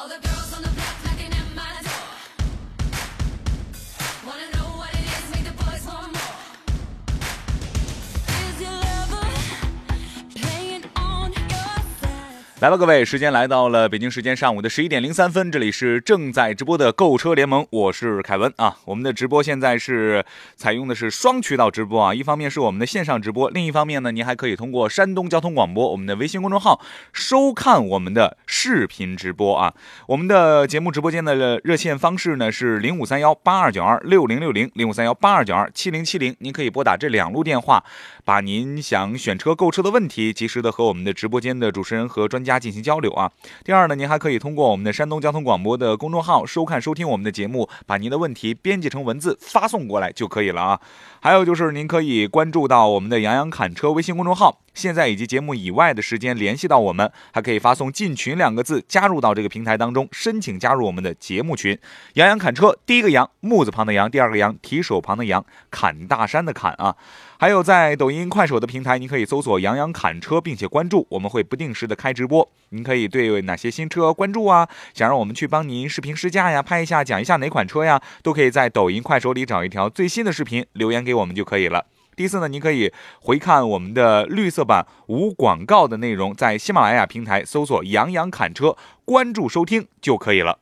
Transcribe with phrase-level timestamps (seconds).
[0.00, 0.39] All the girls
[12.60, 18.76] 来吧，各位，时间来到了北京时间上午的十一点零三分，这里是正在直播的购车联盟，我是凯文啊。
[18.84, 20.22] 我们的直播现在是
[20.56, 26.82] 采用的是双渠道直播啊，一方面是我们的线上直播，另一方面呢，您还可以通过山东交通广播我们的微信公众号
[27.14, 29.72] 收看我们的视频直播啊。
[30.08, 37.82] 我们的节目直播间的热线方式呢是零五三幺八二九二六零六零零五三幺八二九二七零七零，您可以拨打这两路电话，
[38.22, 42.49] 把您想选车购车的问题及时的和我们的直播间的主持人和专家。
[42.50, 43.30] 家进行交流啊。
[43.64, 50.80] 第二呢，您还可以通过我们的山东交通广播的公众号收看收听我们的节目，把您的问题编辑成文字发送过来就可以了啊。
[51.20, 61.78] 还有就是您可以关注到我们的杨洋侃车微信公众号，现在以及节目以外的时间联系到我们，还可以发送进群两个字加入到这个平台当中，申请加入我们的节目群。
[62.14, 66.96] 杨洋侃车，第一个杨木字旁的杨，第二个杨提手旁的杨，侃大山的侃啊。
[67.40, 72.46] 还有在抖音、快手的平台，您可以搜索“杨洋侃车”，并且关注，我们会不定时的开直播。
[72.68, 74.68] 您可以对哪些新车关注啊？
[74.92, 81.86] 想让我们去帮您视频试驾呀，拍一下讲一下哪款车呀，都可以在抖音、快手里找一条最新的视频留言给我们就可以了。
[82.14, 90.58] 第四呢，您可以回看我们的绿色版无广告的内容，在喜马拉雅平台搜索“杨洋侃车”，关注收听就可以了。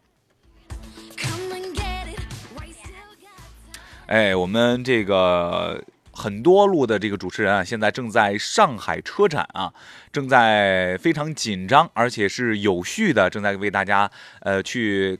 [4.06, 5.82] 哎，我们这个。
[6.18, 9.72] 很多路的这个主持人啊，现在正在上海车展啊，
[10.12, 15.16] 正在非常紧张，而且是有序的，正在为大家呃去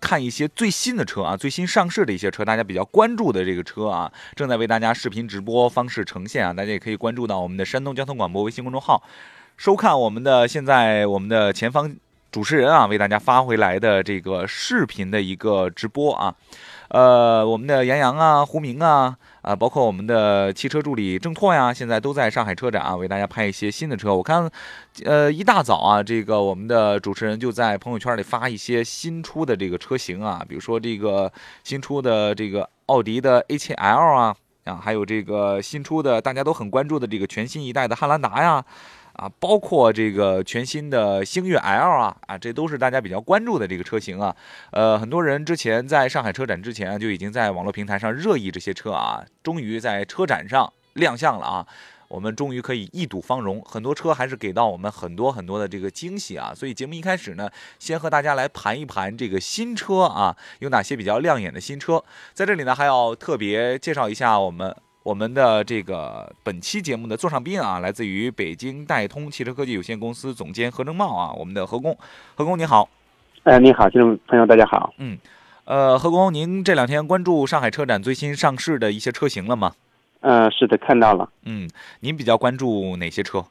[0.00, 9.00] 看一些最新的车啊，最新上市的一些车，大家比较关注的这个车啊，正在为大家视频直播方式呈现啊，大家也可以关注到我们的山东交通广播微信公众号，
[9.56, 11.94] 收看我们的现在我们的前方
[12.32, 16.34] 主持人啊为大家发回来的这个视频的一个直播啊，
[16.88, 19.16] 呃，我们的杨洋啊，胡明啊。
[19.42, 24.14] 啊，包括我们的汽车助理郑拓呀，现在都在上海车展啊，为大家拍一些新的车。
[24.14, 24.48] 我看，
[25.04, 31.30] 呃，一大早啊，这个我们的主持人就在朋友圈里发一些新出的这个车型啊，比如说这个
[31.64, 38.64] 新出的这个奥迪的 A7L 啊，啊，还有这个新出的大家都很关注的这个全新一代的汉兰达呀。
[39.14, 44.34] 啊，包括这个全新的星越 L 啊，啊，这都是大家比较关注的这个车型啊。
[44.70, 51.66] 呃，很多人之前在上海车展之前就已经在网络平台上热议这些车啊，终于在车展上亮相了啊。
[52.08, 56.52] 我们终于可以一睹芳容，很多车还是给到我们很多很多的这个惊喜啊。
[56.54, 57.48] 所以节目一开始呢，
[57.78, 62.04] 先和大家来盘一盘这个新车啊，有哪些比较亮眼的新车。
[62.34, 64.76] 在这里呢，还要特别介绍一下我们。
[65.02, 71.96] 我们的这个本期节目的座上宾啊，来自于北京代通汽车科技有限公司总监何正茂啊，我们的何工，
[72.36, 72.88] 何工你好，
[73.42, 75.18] 呃，你好，听众朋友大家好，嗯，
[75.64, 79.72] 呃，何工，您这两天关注上海车展最新上市的一些车型了吗？
[80.20, 81.68] 呃，是的，看到了，嗯，
[81.98, 83.44] 您比较关注哪些车？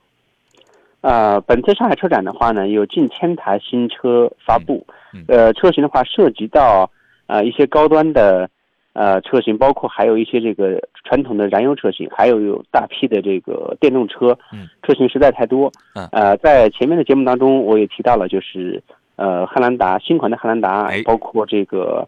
[1.01, 4.87] 呃，本次上海车展的话呢，有近千台新车发布，
[5.27, 6.89] 呃，车型的话涉及到
[7.27, 8.49] 呃一些高端的。
[8.93, 18.81] 呃，车型包括还有一些这个传统的燃油车型，还有有大批的这个电动车，嗯，车型实在太多，嗯，呃，在前面的节目当中我也提到了，就是
[19.15, 22.07] 呃汉兰达新款的汉兰达，包括这个。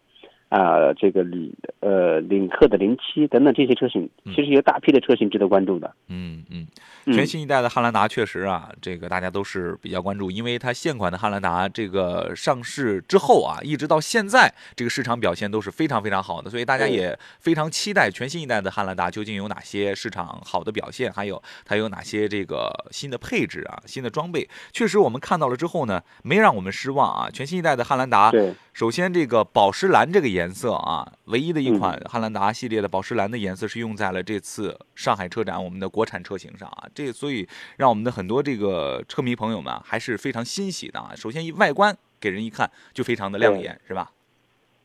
[0.53, 5.91] 啊，这个领呃领克的零七等等这些车型，其实有大批的车型值得关注的。
[6.09, 6.68] 嗯嗯，
[7.12, 24.47] 全新一代的汉兰达确实啊，这个大家都是比较关注，因为它现款的汉兰达这个上市之后啊，一直到现在这个市场表现都是非常非常好的，所以大家也非常期待全新一代的汉兰达究竟有哪些市场好的表现，还有它有哪些这个新的配置啊、新的装备。
[24.72, 27.29] 确实我们看到了之后呢，没让我们失望啊。
[27.34, 30.53] 全新一代的汉兰达，对，首先这个宝石蓝这个颜。
[30.53, 37.47] 色啊，唯一的一款汉兰达系列的宝石蓝的颜色是用在了这次上海车展我们的国产车型上啊，这所以
[37.78, 41.11] 让我们的很多这个车迷朋友们还是非常欣喜的啊。
[41.16, 44.11] 首先，一外观给人一看就非常的亮眼，是吧？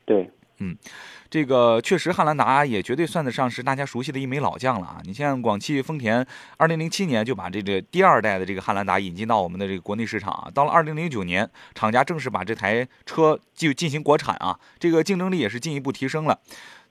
[0.06, 0.76] 对，嗯，
[1.30, 4.98] 这个确实汉兰达也绝对算得上是大家熟悉的一枚老将了啊！
[5.04, 6.26] 你像广汽丰田，
[6.56, 16.40] 二零零七年就把这个第二代的这个汉兰达引进到我们的这个国内市场啊，到了二零零九年，厂家正式把这台车就进行国产啊，这个竞争力也是进一步提升了。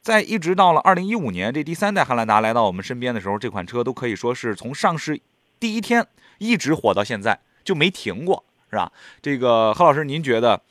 [0.01, 5.19] 在一直到了二零一五年，这第三代汉兰达来到我们身边的时候，这款车都可以说是从上市
[5.59, 8.89] 第一天一直火到现在就没停过，是吧？
[9.21, 10.61] 这个何老师，您觉得？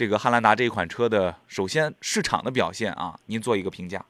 [0.00, 4.02] 这个汉兰达这一款车的，首先市场的表现啊，您做一个评价。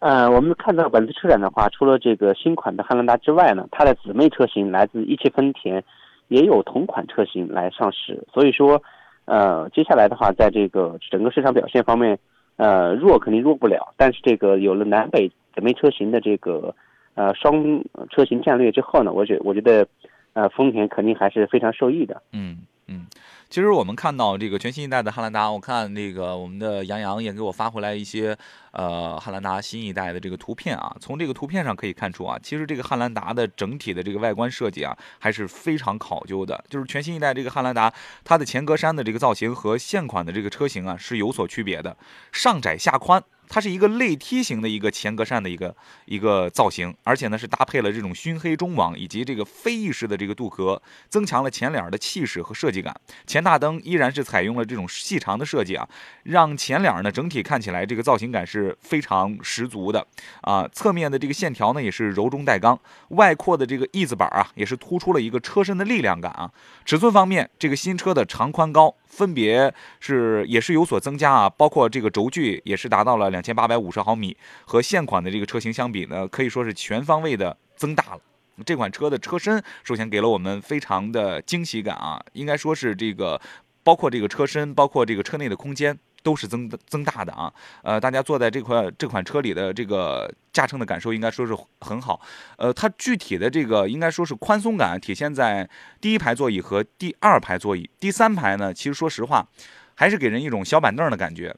[0.00, 5.82] 呃，我们看到本次车展的话，除了这个新款的汉兰达之外呢，它的姊妹车型来自一汽丰田，
[6.28, 8.22] 也有同款车型来上市。
[8.30, 8.82] 所以说，
[9.24, 12.18] 呃，接下来的话，在这个整个市场表现方面，
[12.56, 13.94] 呃，弱肯定弱不了。
[13.96, 16.74] 但是这个有了南北姊妹车型的这个
[17.14, 19.88] 呃双车型战略之后呢，我觉我觉得，
[20.34, 22.20] 呃，丰田肯定还是非常受益的。
[22.32, 23.06] 嗯嗯。
[23.54, 28.36] 其实我们看到这个全新一代的汉兰达，我看那个我们的杨洋也给我发回来一些，
[28.74, 30.94] 呃，汉兰达新一代的这个图片啊。
[31.00, 36.62] 从这个图片上可以看出啊，其实这个汉兰达的整体的这个外观设计啊，还是非常考究的。
[36.68, 37.92] 就是全新一代这个汉兰达，
[38.24, 41.96] 它的前格栅的这个造型和现款的这个车型啊是有所区别的，
[42.32, 43.22] 上窄下宽。
[43.46, 50.80] 它是一个类梯形的一个前格栅的一个一个造型，而且呢是搭配了这种熏黑中网以及这个飞翼式的这个镀壳，
[51.10, 52.98] 增强了前脸的气势和设计感。
[53.26, 55.86] 前大灯依然是采用了这种细长的设计啊，
[56.22, 60.06] 让前脸呢整体看起来这个造型感是是非常十足的
[60.40, 60.68] 啊。
[60.72, 62.78] 侧面的这个线条呢也是柔中带刚，
[63.08, 66.50] 外扩的这个翼子板啊也是突出了一个车身的力量感啊。
[66.84, 68.94] 尺寸方面，这个新车的长宽高。
[69.06, 78.20] 分别是也是有所增加啊，包括这个轴距也是达到了两千八百五十毫米，和现款的这个车型相比呢，可以说是全方位的增大了。
[78.66, 83.40] 这款车的车身首先给了我们非常的惊喜感啊，应该说是这个
[83.84, 85.96] 包括这个车身，包括这个车内的空间。
[86.24, 92.18] 都是增增大的啊，呃，大家坐在这块这款车里的这个驾乘的感受应该说是很好，
[92.56, 95.68] 呃，它具体的这个应该说是宽松感体现在
[96.00, 99.46] 第一排座椅和第二排座椅，第三排呢，其实说实话，
[99.94, 101.54] 还是给人一种小板凳的感觉。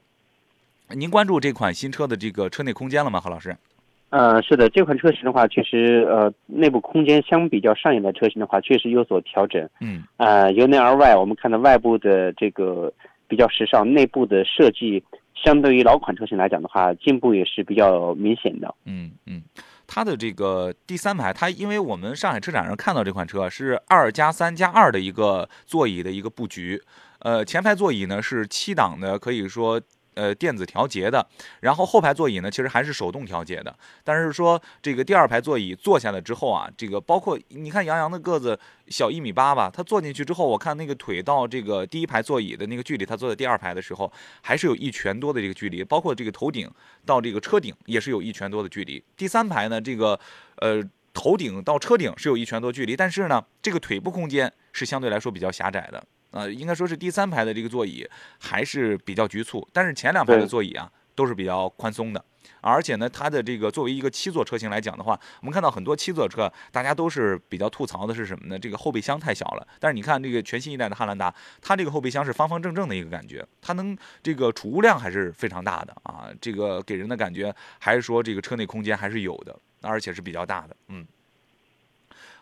[0.89, 3.55] 您关注这款新车的这个车内空间了吗，何老师？
[4.09, 9.69] 呃，是的，这款车型的话，确实呃，内部空间相比较上一代车型的话，确实有所调整。
[9.79, 12.91] 嗯，呃，由内而外，我们看到外部的这个。
[13.27, 15.03] 比较时尚，内部的设计
[15.35, 18.73] 相对于老款车型来讲的话，进步也是比较明显的。
[18.85, 19.43] 嗯嗯，
[19.85, 26.81] 它的这个第三排，它因为我们上海车展上看到这款车是二加三加二的一个座椅的一个布局，
[27.19, 29.81] 呃，前排座椅呢是七档的，可以说。
[30.17, 31.23] 呃，电子调节的，
[31.59, 33.77] 然后后排座椅呢，其实还是手动调节的。
[34.03, 44.11] 但是说这个第二排座椅坐下来之后啊，这个包括你看杨洋的个子小一米八吧，他坐进去之后，我看那个腿到这个第一排座椅的那个距离，他坐在第二排的时候
[44.41, 46.67] 还是有一拳多的这个距离，包括这个头顶
[47.05, 49.03] 到这个车顶也是有一拳多的距离。
[49.15, 50.19] 第三排呢，这个
[50.55, 56.03] 呃头顶到车顶是有一拳多距离，但是呢，这个腿部空间是相对来说比较狭窄的。
[56.37, 58.07] 呃，应该说是第三排的这个座椅
[58.37, 62.23] 还是比较局促，但是前两排的座椅啊都是比较宽松的，
[62.61, 68.59] 而且呢，它的这个作为一个七座车型来讲的话，我们看到很多七座车，大家都是比较吐槽的是什么呢？
[68.59, 69.67] 这个后备箱太小了。
[69.79, 81.03] 但是你看这个全新一代的汉兰达，它这个后备箱是方方正正的一个感觉，它能这个储物量还是非常大的啊，这个给人的感觉还是说这个车内空间还是有的，而且是比较大的，嗯。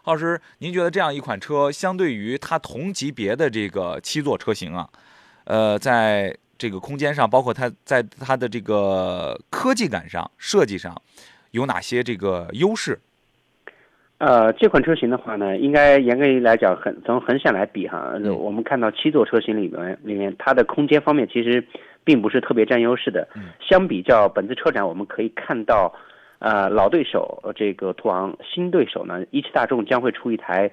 [0.05, 4.87] 老师，您觉得这样一款车，相对于它同级别的这个七座车型啊，
[5.45, 10.95] 呃，在这个空间上，包括它在它的这个科技感上、设计上，
[11.51, 12.99] 有哪些这个优势？
[14.19, 21.67] 呃，这款车型的话呢，应该严格来讲，很从横向来比哈，我们看到七座车型里面里面，它的空间方面其实
[22.03, 23.27] 并不是特别占优势的。
[23.59, 25.91] 相比较本次车展，我们可以看到。
[26.39, 30.69] 呃，老对手这个途昂，新对手呢，一汽大众将会出一台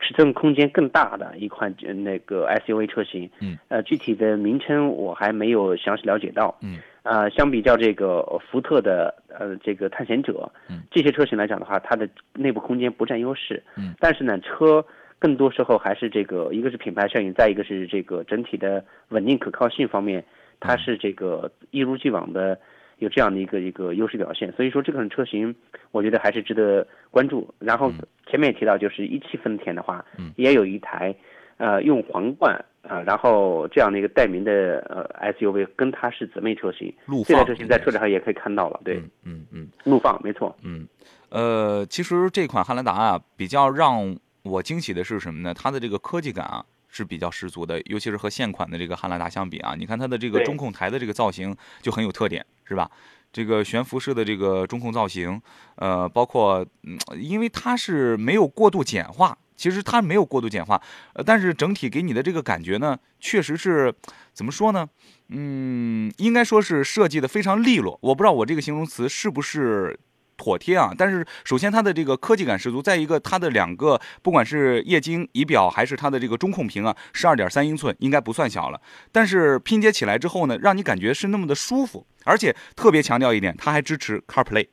[0.00, 1.72] 尺寸空间更大的一款
[2.04, 3.30] 那个 SUV 车型。
[3.40, 6.54] 嗯，呃，具体的名称我还没有详细了解到。
[6.60, 13.62] 嗯，呃，相比较这个福特的呃这个探险者，嗯，这些车型来讲的话，它的内部空间不占优势。
[13.76, 14.84] 嗯，但是呢，车
[15.20, 20.22] 更多时候还是这个，一个是品牌效应，再一个是这个整体的稳定可靠性方面，
[20.60, 22.58] 它是这个一如既往的。
[22.98, 25.54] 有这样的一个一个优势表现，所以说这款车型
[25.90, 27.52] 我觉得还是值得关注。
[27.58, 27.92] 然后
[28.26, 30.04] 前面也提到，就是一汽丰田的话，
[30.36, 31.14] 也有一台，
[31.56, 36.92] 呃，用皇冠啊，然后这样的一个代名的呃 SUV，跟它是姊妹车型。
[37.26, 40.86] 这台车型在车展上也可以看到了，对，嗯嗯，陆放没错，嗯，
[41.30, 45.52] 呃，其实这款汉兰达啊，比较让我惊喜的是什么呢？
[45.54, 46.64] 它的这个科技感啊。
[46.96, 52.90] 是比较十足的，尤其是和现款的这个汉兰达相比啊，你看它的这个中控台的这个造型就很有特点，是吧？
[53.32, 55.40] 这个悬浮式的这个中控造型，
[55.76, 59.36] 呃，包括嗯，因为它是没有过度简化。
[59.56, 63.94] 其实它没有过度简化，呃，但是整体给你的这个感觉呢，确实是
[64.32, 64.86] 怎么说呢？
[65.28, 67.96] 嗯，应该说是设计的非常利落。
[68.02, 69.96] 我不知道我这个形容词是不是
[70.36, 70.92] 妥帖啊？
[70.96, 78.80] 但是首先它的这个科技感十足，再一个它的两个不管是液晶仪表还是它的这个中控屏啊，十二点三英寸应该不算小了。
[79.12, 84.68] 但是拼接起来之后呢，让你感觉是那么的舒服，而且特别强调一点，它还支持 CarPlay，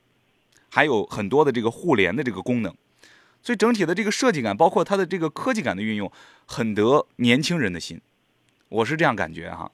[0.70, 2.74] 还有很多的这个互联的这个功能。
[3.44, 6.12] 所以整体的这个设计感，包括它的这个科技感的运用，
[6.46, 8.00] 很得年轻人的心，
[8.70, 9.72] 我是这样感觉哈。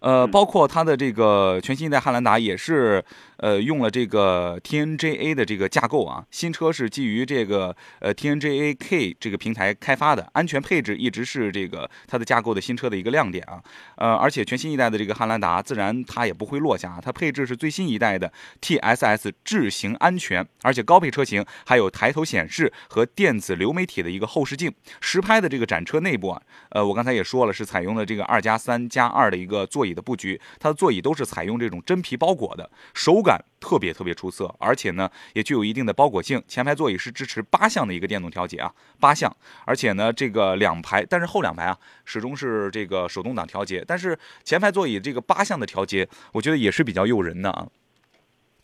[0.00, 3.04] 呃，包括它的这个全新一代汉兰达也是。
[3.38, 13.62] 呃，用了这个 TNGA 的这个架构啊，新车是基于这个呃 TNGA K 这个平台开发的，安全配置一直是这个它的架构的新车的一个亮点啊。
[13.96, 24.72] 呃，而且全新一代的这个汉兰达，自然它也不会落下，它配置是最新一代的 TSS 智行安全，而且高配车型还有抬头显示和电子流媒体的一个后视镜，
[25.02, 33.26] 实拍的这个展车内部啊，呃，我刚才也说了，是采用了这个二加三加二的一个座椅的布局，它的座椅都是采用这种真皮包裹的，手。
[33.26, 36.40] 感特别特别出色，而且呢也具有一定的包裹性。
[36.46, 43.84] 前排座椅是支持八项的一个电动调节啊，八项，而且呢这个两排，但是后两排啊始终是这个手动挡调节。
[43.84, 47.66] 但是前排座椅这个八项的调节，我觉得也是比较诱人的啊。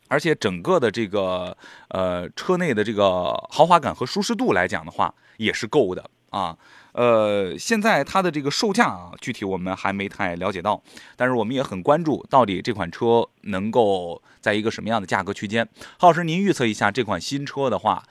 [0.07, 1.57] 而且整个的这个
[1.89, 6.57] 呃车内的这个豪华感和舒适度来讲的话，也是够的啊。
[6.93, 10.83] 呃，现在它的这个售价啊，具体我们还没太了解到，
[11.17, 15.67] 但是我们也很关注，到底这款车能够在一个什么样的价格区间？
[15.99, 18.03] 郝老师，您预测一下这款新车的话，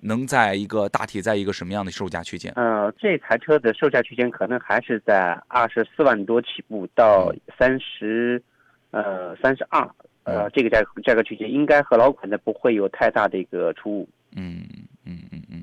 [0.00, 2.52] 能在一个大体在一个什么样的售价区间？
[2.56, 8.42] 呃，这台车的售价区间可能还是在二十四万多起步到三十，
[8.90, 9.88] 呃，三十二，
[10.24, 14.08] 呃，这个价价格区间应该和老款的不会有太大的一个出入。
[14.34, 14.66] 嗯
[15.04, 15.62] 嗯嗯嗯。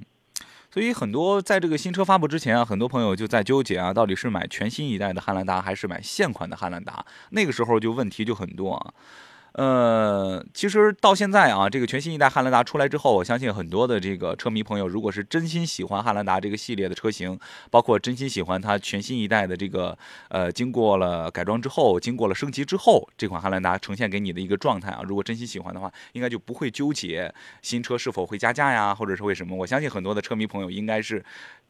[0.73, 7.05] 所以很多在这个新车发布之前啊，很多朋友就在纠结啊，到底是买全新一代的汉兰达还是买现款的汉兰达？
[7.31, 8.93] 那个时候就问题就很多啊。
[9.53, 17.37] 呃，其实到现在啊，这个全新一代汉兰达出来之后，我相信很多的这个车迷朋友，如果是真心喜欢汉兰达这个系列的车型，
[17.69, 19.97] 包括真心喜欢它全新一代的这个
[20.29, 29.53] 呃，经过了改装之后，经过了升级之后，这款汉兰达呈现给你的一个状态啊，如果真心喜欢的话，应该就不会纠结新车是否会加价呀，或者是为什么？
[29.57, 31.21] 我相信很多的车迷朋友应该是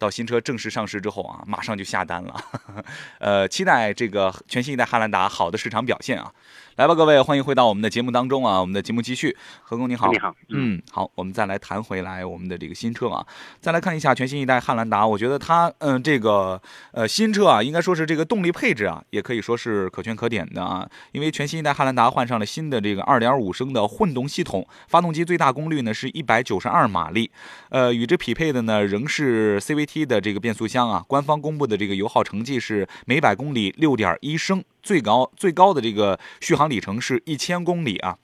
[0.02, 2.44] 到新车正式上市之后啊，马上就下单了，
[3.22, 6.34] 呃，期待这个全新一代汉兰达好的市场表现啊。
[6.78, 8.60] 来吧，各位，欢迎回到我们的节目当中啊！
[8.60, 13.24] 我们的节目继续，何工你好，你好，嗯，好，我们再来谈回来我们的这个新车啊，
[13.60, 16.60] 再来看一下全新一代汉兰达，我觉得它，嗯，这个
[16.94, 27.30] 呃新车啊，应该说是这个动力配置啊，也可以说是可圈可点的啊，因为全新一代汉兰达换上了新的这个2.5升的混动系统，发动机最大功率呢是一百九十二马力，
[27.70, 34.64] 呃，与之匹配的呢仍是 CVT T 的这个变速箱啊，官方公布的这个油耗成绩是每百公里六点一升。
[34.82, 38.18] 最高最高的这个续航里程是一千公里啊，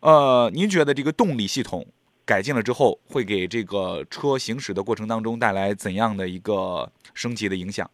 [0.00, 1.86] 呃，您觉得这个动力系统
[2.26, 7.88] 改进了之后，会给这个车行驶的过程当中带来怎样的一个升级的影响？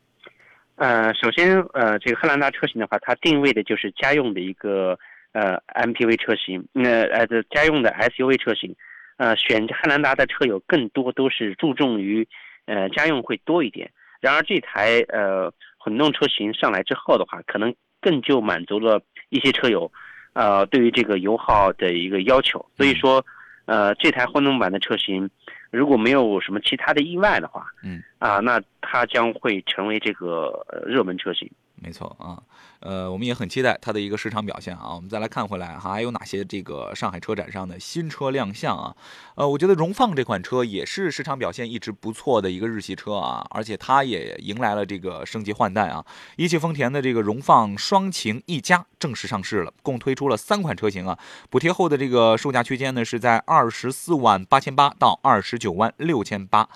[0.76, 4.98] 呃，首先，呃，这个汉兰达车型的话，它定位的就是家用的一个
[5.32, 8.74] 呃 MPV 车型，那呃这家用的 SUV 车型，
[9.18, 12.26] 呃，选汉兰达的车友更多都是注重于
[12.68, 13.90] 呃家用会多一点。
[14.20, 19.90] 然而这台呃混动车型上来之后的话，可能更就满足了一些车友，
[20.34, 22.64] 呃，对于这个油耗的一个要求。
[22.76, 23.24] 所以说，
[23.66, 25.30] 呃，这台混动版的车型，
[25.70, 31.50] 如果没有什么其他的意外的话，嗯，啊，那它将会成为这个热门车型。
[31.80, 32.42] 没错啊。
[32.80, 34.94] 呃，我们也很期待它的一个市场表现啊。
[34.94, 38.94] 我们再来看回来，还有哪些这个上海车展上的新车亮相啊？
[39.34, 46.04] 呃，我觉得荣放这款车也是市场表现一直不错的一个日系车啊，而且它也迎来了这个升级换代啊。
[46.36, 51.18] 一汽丰田的这个荣放双擎一加正式上市了，共推出了三款车型啊，
[51.50, 56.68] 补贴后的这个售价区间呢是在二十四万八千八到二十九万六千八。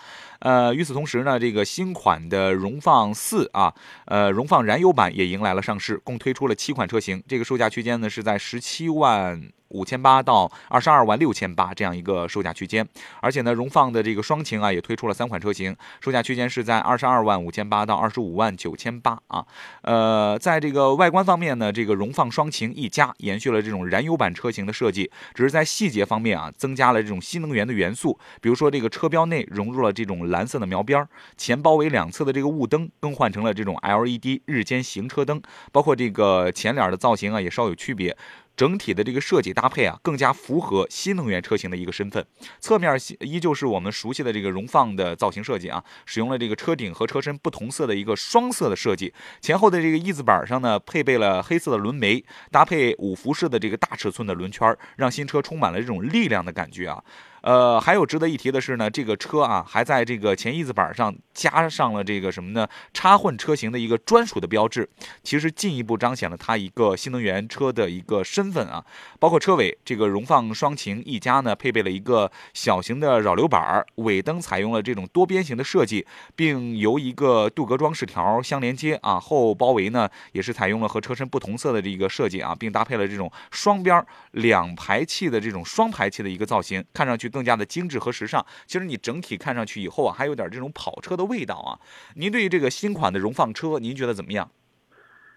[0.43, 3.73] 呃，与此同时呢，这个新款的荣放四啊，
[4.07, 9.41] 呃，荣放燃油版也迎来了上市，共推出了七款车型，这个售价区间呢是在十七万
[9.73, 12.87] 五千八到二十二万六千八这样一个售价区间。
[13.21, 19.45] 而且呢，荣放的这个双擎啊，也推出了三款车型，售价区间是在二十二万五千八到二十五万九千八啊。
[19.83, 38.17] 呃，在这个外观方面呢，这个荣放双擎 E 加延续了这种燃油版车型的设计，只是在细节方面啊，增加了这种新能源的元素，比如说这个车标内融入了这种蓝色的描边，前包围两侧的这个雾灯更换成了这种 LED 日间行车灯，包括这个前脸的造型啊，也稍有区别。
[38.57, 42.25] 整体的这个设计搭配啊，更加符合新能源车型的一个身份。
[42.61, 49.13] 侧面依旧是我们熟悉的这个荣放的造型设计啊，使用了这个车顶和车身不同色的一个双色的设计。
[49.41, 57.03] 前后的这个翼子板上呢，配备了黑色的轮眉，搭配五辐式的这个大尺寸的轮圈，让新车充满了这种力量的感觉啊。
[57.43, 62.69] 呃，还有值得一提的是呢，这个车啊，还在这个前翼子板上加上了这个什么呢？
[62.95, 64.89] 插混车型的一个专属的标志，
[65.25, 68.85] 其实进一步彰显了它一个新能源车的一个身份啊。
[69.19, 76.07] 包括车尾这个荣放双擎 E 加呢，配备了一个小型的扰流板，尾灯采用了这种多边形的设计，
[76.37, 79.19] 并由一个镀铬装饰条相连接啊。
[79.19, 87.32] 后包围呢，也是采用了和车身不同色的这个设计啊，并搭配了这种双边两排气的这种双排气的一个造型，看上去。
[87.33, 91.81] 更加的精致和时尚，其实你整体看上去以后啊，还有点这种跑车的味道啊。
[92.15, 94.49] 您对于这个新款的荣放车，您觉得怎么样？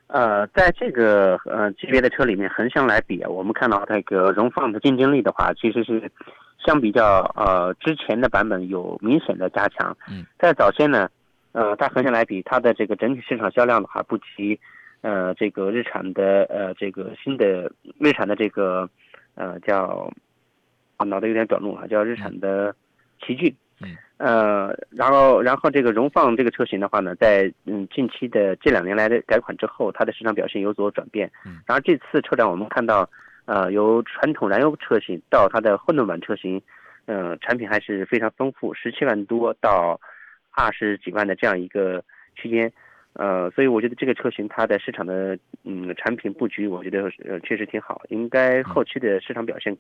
[0.08, 6.12] 呃，在这个呃级别的车里面横向来比啊，我们看到这个荣放的竞争力的话，其实是
[6.64, 9.98] 相比较呃之前的版本有明显的加强。
[10.08, 11.10] 嗯，在早先呢，
[11.54, 14.60] 呃，它横向来比，它的这个整体市场销量的话不及
[15.02, 18.88] 呃这个日产的呃这个新的日产的这个
[19.34, 20.12] 呃叫。
[20.98, 22.76] 啊，脑袋有点短路啊，叫日产的
[23.22, 33.10] 奇骏，嗯，呃，然后，然后这个荣放这个车型的话呢，在嗯近期的这两年来的改款之后，它的市场表现有所转变，嗯，然后这次车展我们看到，
[33.46, 36.62] 呃，由传统燃油车型到它的混动版车型，
[37.08, 40.00] 嗯，产品还是非常丰富，十七万多到
[40.52, 42.04] 二十几万的这样一个
[42.36, 42.72] 区间，
[43.16, 49.76] 呃，所以我觉得这个车型它的市场的嗯产品布局，我觉得呃确实挺好，应该后期的市场表现。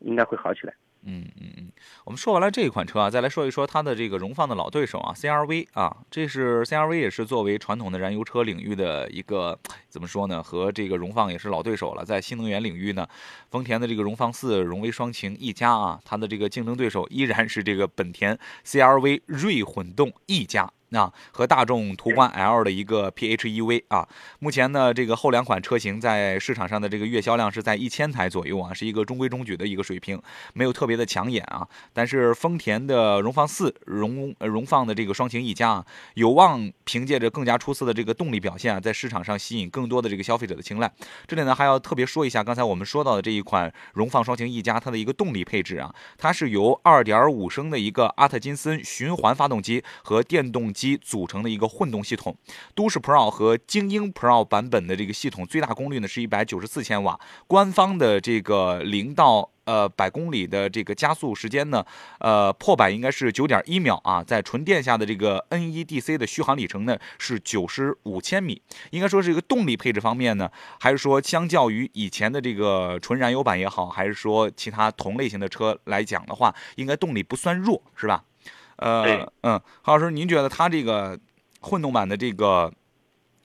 [0.00, 0.74] 应该会好起来。
[1.06, 1.70] 嗯嗯嗯，
[2.04, 10.42] 我们说完了这一款车啊，再来说一说它的这个荣放的老对手啊，CRV 啊，这是 CRV 也是作为传统的燃油车领域的一个怎么说呢？
[10.42, 12.04] 和这个荣放也是老对手了。
[12.04, 13.06] 在新能源领域呢，
[13.50, 18.36] 丰田的这个荣放四、荣威双擎一加啊，它的这个竞争对手依然是这个本田
[18.66, 20.70] CRV 锐混动一加。
[20.96, 24.08] 啊，和大众途观 L 的一个 PHEV 啊，
[24.38, 30.20] 目前呢，这个后两款车型在市场上的这个月销量是在一千台左右啊，是一个中规中矩的一个水平，
[30.52, 31.66] 没有特别的抢眼啊。
[31.92, 40.92] 但是丰田的荣放四、荣荣放的这个双擎 E 加啊，有望凭借着更加出色的这个动力表现啊，在市场上吸引更多的这个消费者的青睐。
[41.26, 50.83] 这里呢，还要特别说一下，刚才我们说到的这一款荣放双擎 E 加，它的一个动力配置啊，它是由2.5升的一个阿特金森循环发动机和电动机。
[50.84, 52.36] 机组成的一个混动系统，
[52.74, 61.82] 都市 Pro 和精英 Pro 版本的这个系统最大功率呢是一百九十四千瓦，官方的这个零到呃百公里的这个加速时间呢，
[62.18, 78.22] 呃破百应该是九点一秒啊，在纯电下的这个 NEDC 的续航里程呢是九十五千米，应该说这个动力配置方面呢，还是说相较于以前的这个纯燃油版也好，还是说其他同类型的车来讲的话，应该动力不算弱，是吧？
[78.76, 81.18] 呃嗯，何老师，您觉得它这个
[81.60, 82.72] 混动版的这个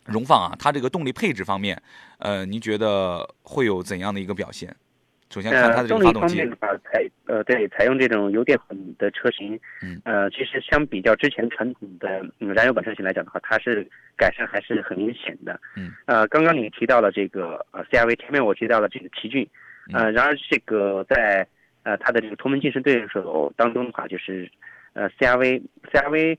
[0.06, 1.82] 荣放啊，它这个动力配置方面，
[2.18, 4.76] 呃，您觉得会有怎样的一个表现？
[5.30, 6.42] 首先看它的这个发动机。
[6.44, 13.88] 的话，采呃对采用这种油电混的车型，嗯呃，其实相比较之前传统的燃油版车型来讲的话，它是
[14.18, 15.62] 改善还是很明显的。
[15.76, 19.48] 嗯呃，刚刚你提到了这个呃 CRV，前面我提到了这个奇骏，
[19.94, 21.48] 呃，然而这个在
[21.84, 24.52] 呃它的这个同门竞争对手当中的话，就是。
[24.94, 26.38] 呃，CRV，CRV，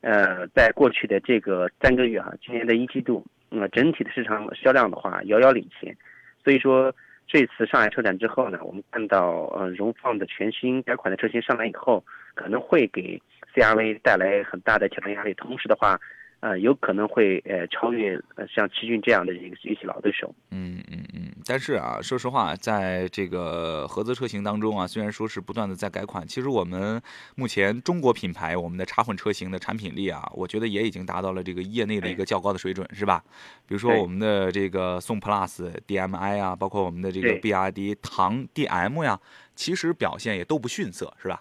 [0.00, 5.96] 呃，在过去的这个三个月哈，今年的一季度，呃，整体的市场销量的话遥遥领先，
[6.42, 6.94] 所以说
[7.26, 13.20] 这次上海车展之后呢，我们看到呃荣放的全新改款的车型上来以后，可能会给
[13.54, 15.98] CRV 带来很大的挑战压力，同时的话。
[16.42, 20.34] 呃，有可能会呃超越呃像奇骏这样的一个一些老对手。
[20.50, 21.30] 嗯嗯嗯。
[21.46, 27.00] 但是啊，说实话，在这个合资车型当中啊，虽然说是不断的在改款，其实我们
[27.36, 33.22] 目前中国品牌我们的插混车型的产品力啊，我觉得也已经达到了这个业内的一个较高的水准，是吧？
[33.68, 39.20] 比如说我们的这个宋 Plus DM-i 啊，包括我们的这个 BRD 唐 DM 呀，
[39.54, 41.40] 其实表现也都不逊色，是吧？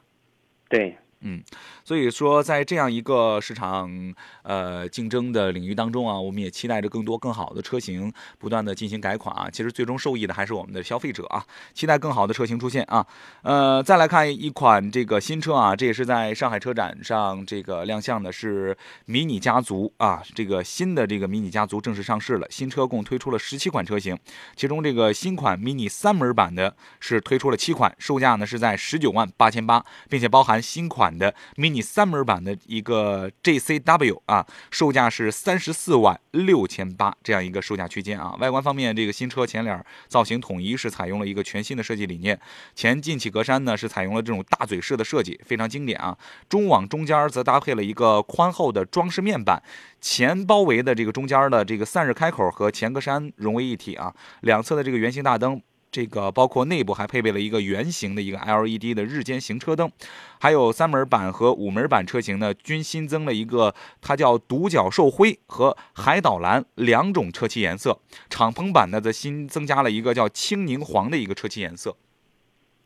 [0.70, 0.96] 对。
[1.24, 1.42] 嗯，
[1.84, 3.92] 所以说在这样一个市场
[4.42, 9.48] 呃竞争的领域当中啊，我们也期待着更多更好的车型不断的进行改款啊。
[9.48, 13.06] 其实最终受益的还是我们的消费者啊，期待更好的车型出现啊。
[13.44, 22.48] 呃，再来看一款这个新车啊，这也是在上海车展上这个亮相的是迷你家族啊，这个新的这个迷你家族正式上市了。
[22.50, 24.18] 新车共推出了十七款车型，
[24.56, 31.11] 其中这个新款 mini 三门版的是推出了七款，售价呢是在十九万八千八，并且包含新款。
[31.18, 38.36] 的 mini 三门版的一个 JCW 啊，售价是三十四万六千八这样一个售价区间啊。
[38.40, 42.40] 外观方面，这个新车前脸造型统一，是采用了一个全新的设计理念。
[42.76, 46.18] 前进气格栅呢是采用了这种大嘴式的设计，非常经典啊。
[46.50, 49.62] 中网中间则搭配了一个宽厚的装饰面板，
[50.00, 54.14] 前包围的这个中间的这个散热开口和前格栅融为一体啊。
[54.42, 55.62] 两侧的这个圆形大灯。
[55.92, 59.92] 这个包括内部还配备了一个圆形的一个 LED 的日间行车灯，
[60.40, 68.00] 还有三门版和五门版车型呢，均新增了一个它叫独角兽灰和海岛蓝两种车漆颜色。
[68.30, 71.98] 敞篷版呢则新增加了一个叫青柠黄的一个车漆颜色。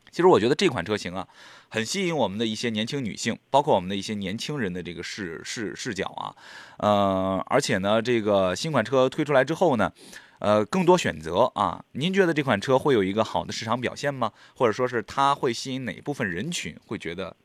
[0.10, 1.28] 其实我觉得这款车型啊，
[1.70, 6.34] 很吸引我们的一些年轻女性，包括我们的一些年轻人的这个视视视角啊，
[6.78, 9.92] 呃，而且呢，这个新款车推出来之后呢。
[10.40, 11.84] 呃，更多选择啊！
[11.94, 14.32] 您觉得这款车会有一个好的市场表现吗？
[14.54, 17.36] 或者说是它会吸引哪部分人群会觉得，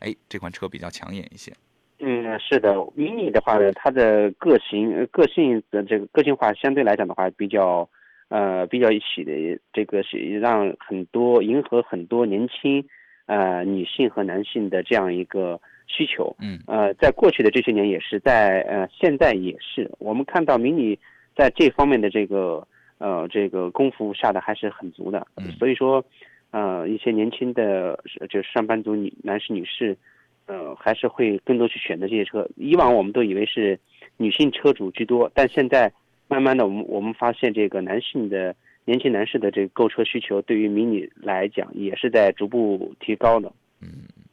[0.00, 1.52] 哎，这款车比较抢眼一些？
[2.00, 7.88] 嗯，是的，mini 的话呢，它的个性、个性的这个个性化相对来讲的话，比较
[8.28, 9.32] 呃比较一起的，
[9.72, 12.84] 这个是让很多迎合很多年轻
[13.26, 16.34] 呃女性和男性的这样一个需求。
[16.40, 20.98] 嗯，呃，在过去的这些年也是，在呃现在也是，我们看到 mini。
[21.36, 22.66] 在这方面的这个
[22.98, 25.26] 呃这个功夫下的还是很足的，
[25.58, 26.04] 所以说，
[26.50, 29.96] 呃一些年轻的就是上班族女男士女士，
[30.46, 32.48] 呃还是会更多去选择这些车。
[32.56, 33.78] 以往我们都以为是
[34.16, 35.92] 女性车主居多，但现在
[36.28, 43.50] 慢慢的我们我们发现这个男性的年轻男士的这个购车需求对于迷你来讲也是在逐步提高的。
[43.80, 43.88] 嗯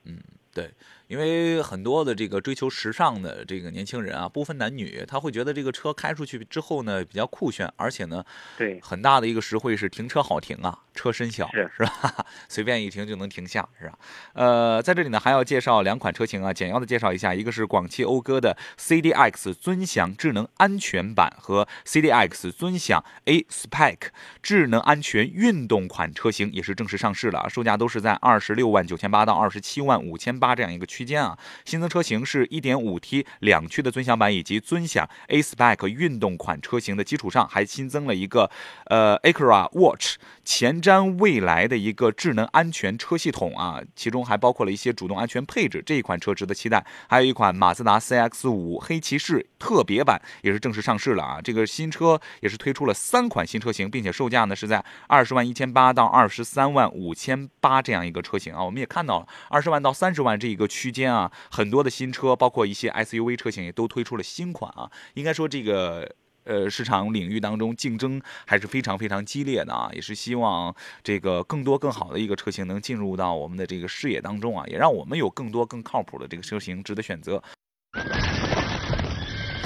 [0.06, 0.18] 嗯，
[0.54, 0.66] 对。
[1.08, 8.24] 因为很多的这个追求时尚的这个年轻人啊，不分男女，他会觉得这个车开出去之后呢比较酷炫，而且呢，
[8.58, 12.26] 对，很大的一个实惠是停车好停啊，车身小是是吧？
[12.50, 13.98] 随便一停就能停下是吧？
[14.34, 23.98] 呃，在这里呢还要介绍两款车型啊，简要的介绍一下，一个是广汽讴歌的 CDX 尊享智能安全版和 CDX 尊享 A Spec
[24.44, 30.97] 智能安全运动款车型也是正式上市了，售价都是在二十六万九千八到二十七万五千八这样一个区。
[30.98, 38.50] 区间啊，新增车型是 1.5T 两驱的尊享版以及尊享 A Spec 运动款车型的基础上，还新增了一个
[38.86, 46.84] 呃 Acura Watch 前瞻未来的一个智能安全车系统啊，其中还包括了一些主动安全配置，这一款车值得期待。
[47.08, 60.87] 还有一款马自达 CX-5 黑骑士特别版也是正式上市了啊，这个新车也是推出了三款新车型，并且售价呢是在二十万一千八到二十三万五千八这样一个车型啊，我们也看到了二十万到三十万这一个区。
[60.88, 64.90] 区间啊，很多的新车，包括一些 SUV 车型也都推出了新款啊。
[65.16, 66.10] 应该说，这个
[66.46, 69.90] 呃市场领域当中竞争还是非常非常激烈的啊。
[69.92, 70.74] 也是希望
[71.04, 77.44] 这个更多更好的一个车型能进入到我们的这个视野当中啊，也让我们有更多更靠谱的这个车型值得选择。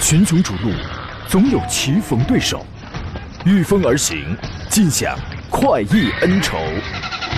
[0.01, 0.71] 群雄逐鹿，
[1.29, 2.65] 总有棋逢对手，
[3.45, 4.35] 御风而行，
[4.71, 5.15] 尽享
[5.51, 6.57] 快意恩仇。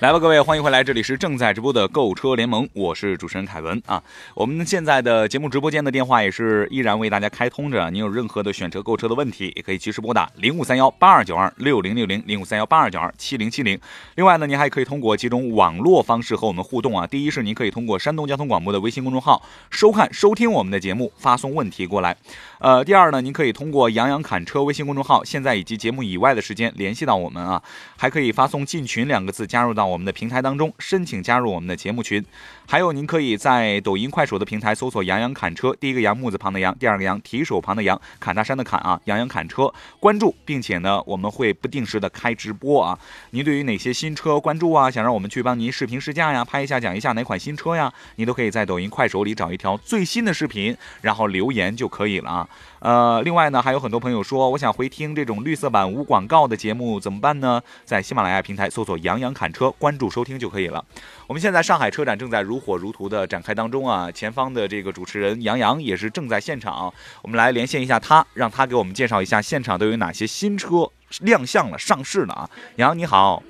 [0.00, 0.84] 来吧，各位，欢迎回来！
[0.84, 4.02] 这里是正在直播的购车联盟，我是主持人凯文啊。
[4.34, 13.80] 我们现在的节目直播间的电话也是依然为大家开通着，您有任何的选车购车的问题，也可以及时拨打零五三幺八二九二六零六零零五三幺八二九二七零七零。
[14.16, 17.06] 另外呢，您还可以通过几种网络方式和我们互动啊。
[17.06, 22.14] 第一是您可以通过山东交通广播的微信公众号收看收听我们的节目，发送问题过来。
[22.58, 27.62] 呃，第二呢，您可以通过杨洋侃车微信公众号，现在以及节目以外的时间联系到我们啊，
[27.96, 29.85] 还可以发送进群两个字加入到。
[29.86, 32.24] 我们的平台当中，申请加入我们的节目群。
[32.68, 42.98] 还有，您可以在抖音、快手的平台搜索“杨洋侃车”，第一个杨木字旁的杨，第二个杨提手旁的杨，侃大山的侃啊，杨洋侃车，关注，并且呢，我们会不定时的开直播啊。
[43.30, 44.90] 您对于哪些新车关注啊？
[44.90, 47.92] 想让我们去帮您视频试驾呀，拍一下讲一下哪款新车呀？
[48.16, 52.48] 您都可以在抖音、快手里找一条最新的视频，然后留言就可以了啊。
[52.80, 57.62] 呃，另外呢，还有很多朋友说，我想回听这种绿色版无广告的节目怎么办呢？
[57.84, 60.84] 在喜马拉雅平台搜索“杨洋侃车”，关注收听就可以了。
[61.28, 66.92] 我们现在上海车展正在如火如荼的展开当中啊，前方的这个主持人杨洋也是正在现场，
[67.22, 70.90] 我们来连线一下他，让他给我们介绍一下现场都有哪些新车
[71.20, 72.50] 亮相了、上市了啊。
[72.76, 73.42] 杨洋你好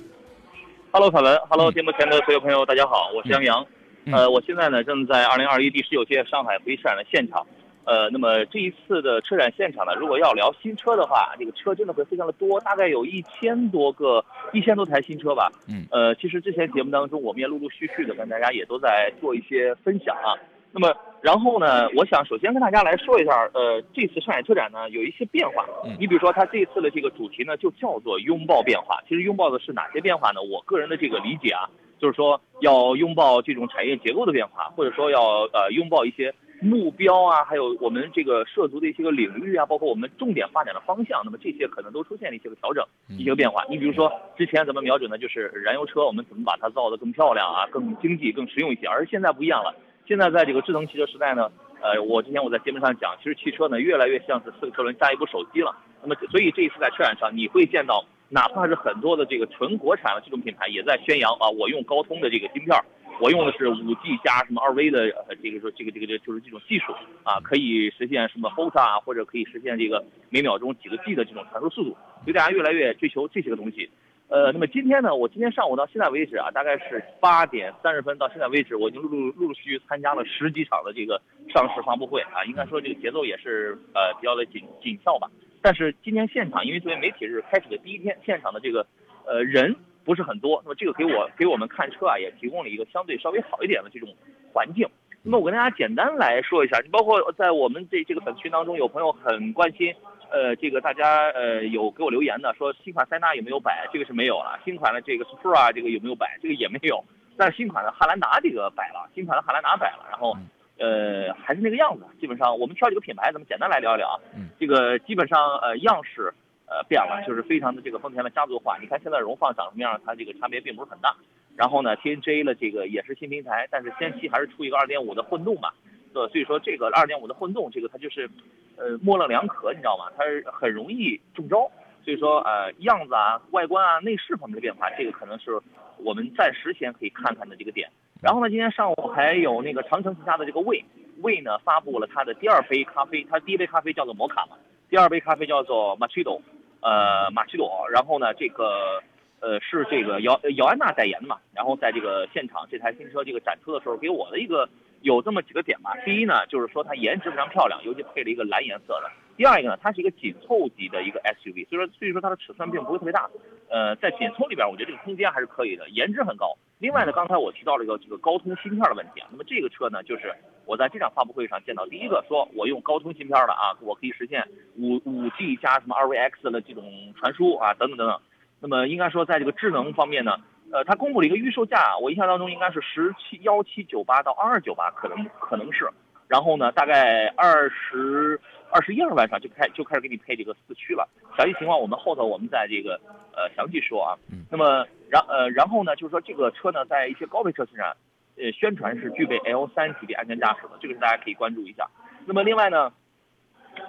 [0.91, 3.65] ，Hello 凯文，Hello 节目前的所有朋友，大家好，我是杨洋，
[4.11, 7.45] 呃，我现在呢正在二零二一第十九届上海会车展的现场。
[7.87, 15.49] 呃，那么这一次的车展现场呢，如果要聊新车的话，这个车真的会非常的多，大概有一千多个、一千多台新车吧。
[15.69, 15.87] 嗯。
[15.89, 20.35] 呃，其实之前节目当中，我们也陆陆续续的跟大家也都在做一些分享啊。
[20.73, 25.65] 那么，然后呢，我想首先跟大家来说一下，呃，这次上海车展呢有一些变化。
[25.85, 25.95] 嗯。
[25.97, 29.01] 你比如说，它这一次的这个主题呢就叫做拥抱变化。
[29.07, 30.41] 其实拥抱的是哪些变化呢？
[30.41, 31.69] 我个人的这个理解啊，
[31.99, 36.35] 就是说要拥抱这种产业结构的变化，或者说要呃拥抱一些。
[36.59, 43.63] 目标啊，还有我们这个涉足的一些个领域啊，包括我们重点发展的方向，那么这些可能都出现了一些个调整，一些个变化。
[43.69, 48.87] 你比如说，之前咱们瞄准的就是燃油车，我们怎么把它造得更漂亮啊，更经济、更实用一些。
[48.87, 49.75] 而现在不一样了，
[50.07, 55.75] 现在在这个智能汽车时代呢，呃，我之前我在节目上讲，其实汽车呢越来越像是四个车轮加一部手机了。
[56.01, 62.75] 那么，所以这一次在车展上，你会见到哪怕是很多的这个纯国产的这种品牌，也在宣扬啊，我用高通的这个芯片。
[63.19, 71.89] 我用的是五 G 加什么二 V 的，呃，这个说这个这个这就是这种技术啊，可以实现什么 h o t a 或者可以实现这个每秒钟几个 G 的这种传输速度，
[72.23, 73.89] 所以大家越来越追求这些个东西。
[74.29, 81.19] 呃，那么今天呢，我今天上午到现在为止啊，大概是八点三十分到现在为止，我已经陆陆陆陆续续参加了十几场的这个
[81.53, 85.27] 上市发布会啊，应该说这个节奏也是呃比较的紧紧俏吧。
[85.61, 88.85] 但是今天现场，因为作为媒体日开始的第一天，现场的这个
[89.25, 89.75] 呃人。
[90.07, 94.07] 不是很多，那么这个给我给我们看车啊，也提供了一个相对稍微好一点的这种
[94.53, 94.87] 环境。
[95.21, 99.93] 那么我跟大家简单来说一下，你包括在我们这这个粉丝群当中，有朋友很关心，
[100.31, 103.85] 呃，这个大家呃有给我留言的，说新款塞纳有没有摆？
[103.91, 104.57] 这个是没有了。
[104.63, 106.39] 新款的这个 Supra 这个有没有摆？
[106.41, 107.03] 这个也没有。
[107.35, 110.37] 但是新款的汉兰达这个摆了，新款的汉兰达摆了，然后
[110.79, 112.05] 呃还是那个样子。
[112.21, 114.15] 基本上我们挑几个品牌，咱们简单来聊一聊啊。
[114.57, 116.33] 这个基本上呃样式。
[116.67, 118.77] 呃，变了，就是非常的这个丰田的家族化。
[118.79, 121.15] 你看现在荣放长什么样，它这个差别并不是很大。
[121.55, 125.71] 然后呢，TNGA 的这个也是新平台，但是先期还是出一个2.5的混动嘛。
[126.13, 128.29] 呃，所以说这个2.5的混动，这个它就是，
[128.75, 130.11] 呃，模棱两可，你知道吗？
[130.17, 131.71] 它是很容易中招。
[132.03, 135.59] 所以说，呃，样子啊、外观啊、内饰方面的变化，这个可能是
[135.97, 137.89] 我们暂时先可以看看的这个点。
[138.21, 140.83] 然后呢，今天上午还有那个长城旗下的这个魏
[141.21, 143.23] 魏呢，发布了它的第二杯咖啡。
[143.29, 144.55] 它第一杯咖啡叫做摩卡嘛，
[144.89, 146.41] 第二杯咖啡叫做马奇朵。
[146.79, 149.01] 呃，马奇朵，然后呢，这个
[149.39, 154.69] 呃是这个姚姚安娜代言的嘛，然后在这个现场这台新车这个展出的时候，给我的一个
[155.01, 155.95] 有这么几个点吧。
[156.05, 159.11] 第一呢，就是说它颜值非常漂亮，尤其配了一个蓝颜色的。
[159.37, 163.29] 第二一个呢，它是一个紧凑级的一个 SUV，所以说所以说它的尺寸并不会特别大。
[163.69, 166.57] 呃，在紧凑里边，我觉得这个空间还是可以的，颜值很高。
[166.79, 170.33] 另外呢，刚才我提到了一个这个高通芯片的问题啊，那么这个车呢，就是
[170.65, 178.19] 我在这场发布会上见到第一个说我用高通芯片的啊，我可以实现五五 G 加什么二 VX 的这种传输啊，等等等等。
[178.59, 180.37] 那么应该说在这个智能方面呢，
[180.71, 185.89] 呃，它公布了一个预售价，我印象当中应该是十七幺七九八到二二九八，可能可能是。
[186.27, 188.37] 然后呢，大概二十
[188.69, 192.99] 二十一二万上就开就开始给你配这个四驱了，详细情况我们后头我们在这个
[193.31, 194.17] 呃详细说啊。
[194.51, 197.95] 那么然呃然后呢，就是说这个车呢，在一些高配车型上，
[198.35, 201.87] 呃宣传是具备 L 三级别安全驾驶的，这个是大家可以关注一下。
[202.25, 202.91] 那么另外呢，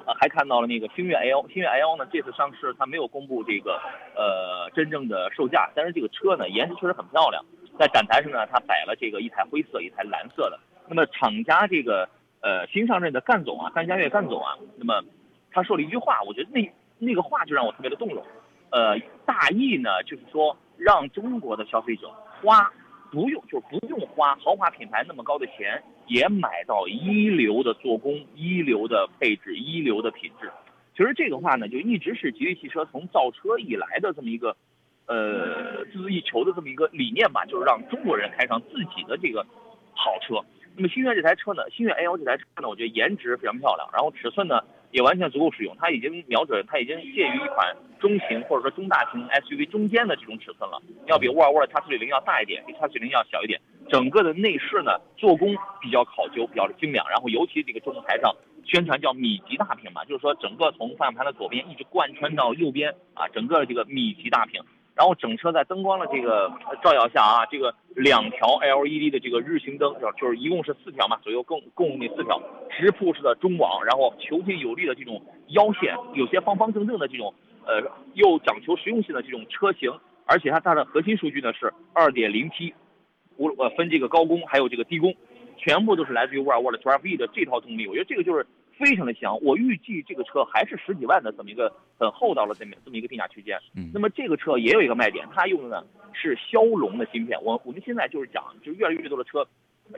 [0.07, 3.81] 呃还看到了那个星越 L，星越 L 呢这次上市它没有公布这个
[4.15, 7.45] 呃真正的售价，但是这个车呢颜值确实很漂亮，
[7.79, 10.59] 在展台上呢它摆了这个一台灰色，一台蓝色的。
[10.89, 12.09] 那么厂家这个。
[12.41, 15.03] 呃，新上任的干总啊，干家悦干总啊，那么
[15.51, 18.25] 他说了一句话，我觉得那那个话就让我特别的动容。
[18.71, 18.97] 呃，
[19.27, 22.09] 大意呢就是说，让中国的消费者
[22.41, 22.73] 花
[23.11, 30.51] 不用就不用花豪华品牌那么高的钱，也买到一流的做工、一流的配置、一流的品质。
[30.97, 34.57] 其实这个话呢，就一直是吉利汽车从造车以来的这么一个
[35.07, 39.47] 呃孜孜以求的这么一个理念吧，就是让中国人开上自己的这个
[39.95, 40.45] 好车。
[40.77, 45.77] 那么星越这台车呢，星越 L 这台车呢，我觉得颜值非常漂亮，然后尺寸呢，也完全足够使用。
[45.79, 53.61] 它已经瞄准，它已经介于一款中型或者说中大型 SUV 中间的这种尺寸了，要比沃尔沃的 X60 要大一点，比 X90 要小一点。
[53.89, 57.09] 整个的内饰呢，做工比较考究，比较精良。
[57.09, 64.63] 然后尤其这个中控台上宣传叫米级大屏嘛，就是说整个从方向盘的左边一直贯穿到右边啊，整个这个米级大屏。
[64.99, 77.33] 然后整车在灯光的这个照耀下啊，这个两条 LED 的这个日行灯，就是一共是四条嘛，左右共共那四条直瀑式的中网，然后遒劲有力的这种腰线，有些方方正正的这种，
[77.65, 77.81] 呃，
[78.15, 79.89] 又讲求实用性的这种车型，
[80.27, 82.75] 而且它它的核心数据呢是 2.0T，
[83.37, 85.15] 无呃分这个高功还有这个低功，
[85.59, 88.45] 全部都是来自于沃尔沃的 Drive E 的这套动力，我觉得这个就是。
[88.79, 93.59] 非常的香，我预计这个车还是十几万的这么一个很厚道的这么这么一个定价区间。
[93.75, 97.37] 嗯，那么这个车也有一个卖点，它用的呢是骁龙的芯片。
[97.43, 99.45] 我我们现在就是讲，就越来越多的车，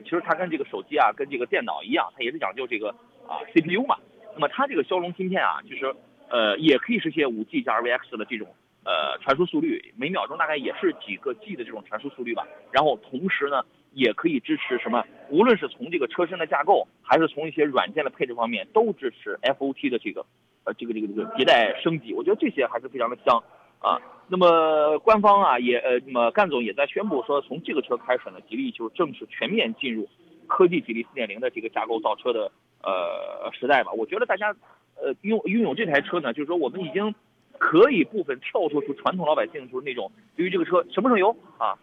[0.03, 2.89] 其实它跟这个手机啊，跟这个电脑一样，它也是讲究这个
[3.27, 3.95] 啊 CPU 嘛。
[4.33, 5.95] 那么它这个骁龙芯片啊，就是
[6.29, 8.47] 呃也可以实现五 G 加 RVX 的这种
[8.83, 12.47] 呃传输速率，每秒钟大概也是几个 G 的这种传输速率吧。
[12.71, 13.63] 然后同时呢。
[13.91, 15.03] 也可以支持什么？
[15.29, 20.25] 无论是从这个车身的架构，还是从一些软件的配置方面，都支持 FOT 的这个，
[20.63, 22.13] 呃，这个这个这个迭代升级。
[22.13, 23.41] 我觉得这些还是非常的香
[23.79, 23.99] 啊。
[24.27, 30.07] 那么官方啊，也呃，那么干总也在宣布说，从这个车开始呢，吉利就正式全面进入
[30.47, 32.51] 科技吉利4.0的这个架构造车的
[32.81, 33.91] 呃时代吧。
[33.91, 34.55] 我觉得大家
[34.95, 37.13] 呃拥拥有这台车呢，就是说我们已经
[37.57, 41.77] 可以部分跳脱出传统老百姓就是那种对于这个车省不省油啊，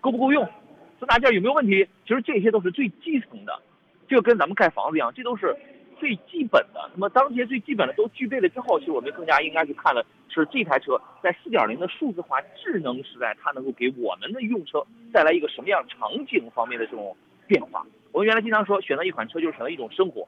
[0.00, 0.46] 够不够用。
[0.98, 1.86] 四大件有没有问题？
[2.06, 3.60] 其实这些都是最基层的，
[4.08, 5.54] 就跟咱们盖房子一样，这都是
[6.00, 6.90] 最基本的。
[6.94, 17.84] 那么当这些最基本的都具备了之后，其实我们更加应该去看的是这台车在4.0的数字化智能时代，它能够给我们的用车带来一个什么样场景方面的这种变化。
[18.12, 20.26] 我们原来经常说，选择一款车就是选择一种生活。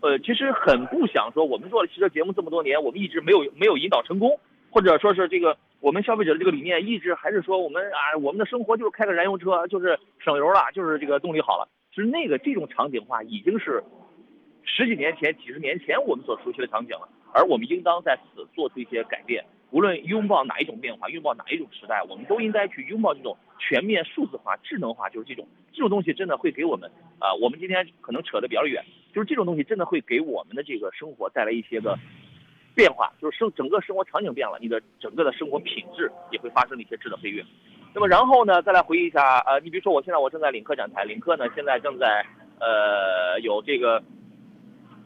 [0.00, 4.38] 呃，其实很不想说，我们做了汽车节目这么多年，我们一直没有没有引导成功，
[4.70, 5.56] 或者说是这个。
[5.80, 11.68] 我们消费者的这个理念一直还是说，我们啊，我们的生活就是开个燃油车，就是省油了，就是这个动力好了。
[11.94, 13.84] 其实那个这种场景化已经是
[14.64, 17.08] 十几年前、几十年前我们所熟悉的场景了。
[17.32, 31.98] 而我们应当在此做出一些改变，无论拥抱哪一种变化，拥抱哪一种时代，我们都应该去拥抱这种全面数字化、智能化，就是这种这种东西真的会给我们啊，我们今天可能扯得比较远，就是这种东西真的会给我们的这个生活带来一些个。
[32.76, 37.42] 变化就是生整个生活场景变了，你的整个的生活品质也会发生一些质的飞跃。
[37.94, 42.22] 那么然后呢，再来回忆一下，呃，你比如说我现在我正在领克展台，领克呢现在正在
[42.60, 44.02] 呃有这个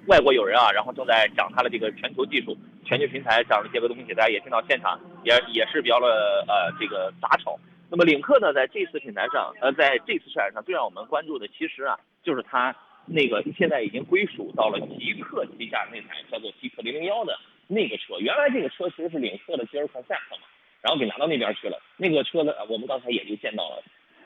[0.08, 7.56] 外国友人啊，然后正在讲他的这个全球技术、全球平台讲的一些个东西，大家也听到现场也也是比较的呃这个杂吵。
[7.88, 12.74] 那么领克呢在这次品牌上，呃在这次车展上最让我们关注的，其实啊就是它
[13.06, 17.38] 那个现在已经归属到了极客旗下那台叫做极客零零幺的。
[17.70, 20.42] 那个车原来这个车其实是领克的 GL Concept 嘛，
[20.82, 21.78] 然后给拿到那边去了。
[21.96, 23.82] 那个车呢，我们刚才也就见到了，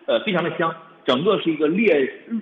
[0.06, 1.92] 呃，非常的香，整个是一个列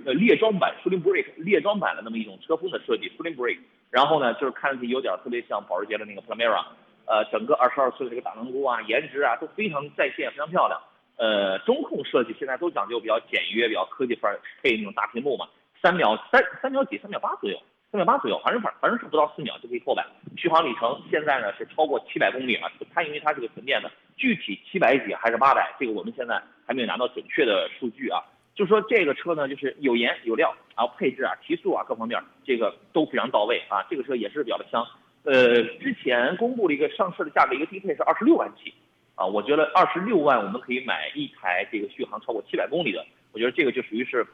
[0.07, 3.59] 呃列装版 s l i n g Break 列装版的那么一种车风的设计 s l i n g Break。
[3.91, 6.65] 然后呢，就是看上去有点特别像保时捷的那个 Panamera，
[7.05, 10.81] 呃，整个二十二寸的这个大轮毂啊，颜值啊都非常在线，非常漂亮。
[11.17, 15.47] 呃，中控设计现在都讲究比较简约，比较科技范儿，配那种大屏幕嘛，
[15.83, 17.59] 三秒三三秒几，三秒八左右。
[17.93, 20.03] 三秒八左右，反正反反正是不到四秒就可以破百。
[20.35, 28.25] 续航里程现在呢是超过七百公里了，它因为它是个纯电的，具体七百几还是八百，这个我们现在还没有拿到准确的数据啊。
[28.55, 33.85] 就说这个车呢，就是有颜有料，然后配置啊、提速啊各方面这个都非常到位啊。
[33.91, 34.83] 这个车也是比较的香。
[35.25, 38.73] 呃，之前公布了一个上市的价格，一个低配是二十六万起
[39.17, 39.27] 啊。
[39.27, 44.27] 我觉得二十六万我们可以买一台这个续航超过七百公里的，我觉得这个就属于是，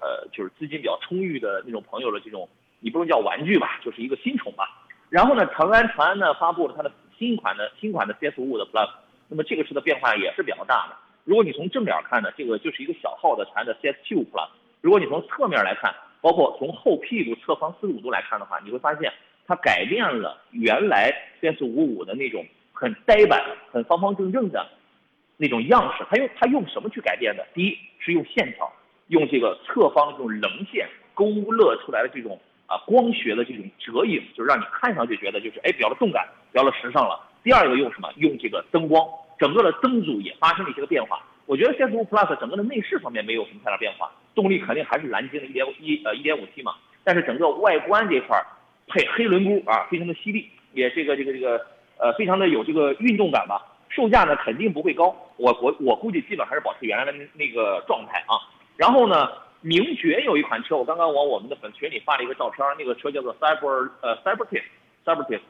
[0.00, 2.48] 呃，就是资金比较充裕的那种朋友的这种。
[2.82, 4.68] 你不能叫玩具吧，就是一个新宠吧。
[5.08, 8.90] 然后呢，长安长安呢发布了它的新款的新款的 CS 五五的 Plus，
[9.28, 10.96] 那么这个车的变化也是比较大的。
[11.24, 14.48] 如果你从正脸看呢，这个就是一个小号的长安的 CS 七五 Plus。
[14.80, 19.12] 如果你从侧面来看，包括从后屁股侧方四十五度来看的话，你会发现
[19.46, 24.66] 它改变了原来 CS 五五的那种很呆板、很方方正正的
[25.36, 26.04] 那种样式。
[26.10, 27.46] 它用它用什么去改变的？
[27.54, 28.72] 第一是用线条，
[29.08, 32.40] 用这个侧方这种棱线勾勒出来的这种。
[32.72, 37.20] 啊，光学的这种折影，就是让你看上去觉得就是哎，比较的动感，比较的时尚了。
[37.44, 38.08] 第二个用什么？
[38.16, 39.06] 用这个灯光，
[39.38, 41.22] 整个的灯组也发生了一些个变化。
[41.44, 46.72] 我觉得 CS5 Plus 整个的内饰方面没有什么太大变化，动力肯定还是蓝鲸的一点一呃一点五 T 嘛。
[47.04, 48.46] 但是整个外观这块儿
[48.86, 51.60] 配黑轮毂啊，非常的犀利，也这个这个这个
[51.98, 53.60] 呃非常的有这个运动感吧。
[53.90, 58.40] 售价呢肯定不会高，我我我估计基本还是保持原来的那个状态啊。
[58.78, 59.28] 然后呢？
[59.62, 65.40] 名爵有一款车，我刚刚往我们的粉群里发了一个照片，那个车叫做 Cyber 呃 Cybertip，Cybertip，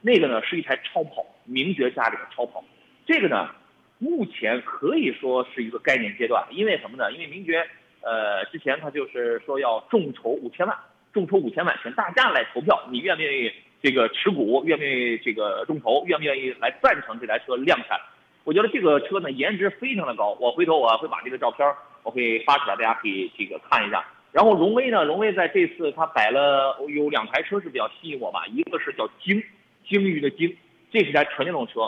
[0.00, 2.64] 那个呢是一台超跑，名爵家里的超跑。
[3.06, 3.50] 这个呢，
[3.98, 7.12] 目前可以说是一个概念阶段，因为什么呢？
[7.12, 7.68] 因为名爵，
[8.00, 10.74] 呃，之前他就是说要众筹五千万，
[11.12, 13.52] 众筹五千万，请大家来投票，你愿不愿意
[13.82, 14.62] 这个持股？
[14.64, 16.04] 愿不愿意这个众筹？
[16.06, 18.00] 愿不愿意来赞成这台车量产？
[18.44, 20.34] 我觉得这个车呢，颜值非常的高。
[20.40, 21.68] 我回头我会把这个照片
[22.08, 24.02] 我会发出来，大家可以这个看一下。
[24.32, 29.42] 然后荣威呢，荣威在这次它摆了有两台车是比较吸引我吧，一个是叫鲸，
[29.86, 30.56] 鲸鱼的鲸，
[30.90, 31.80] 这是台纯电动车。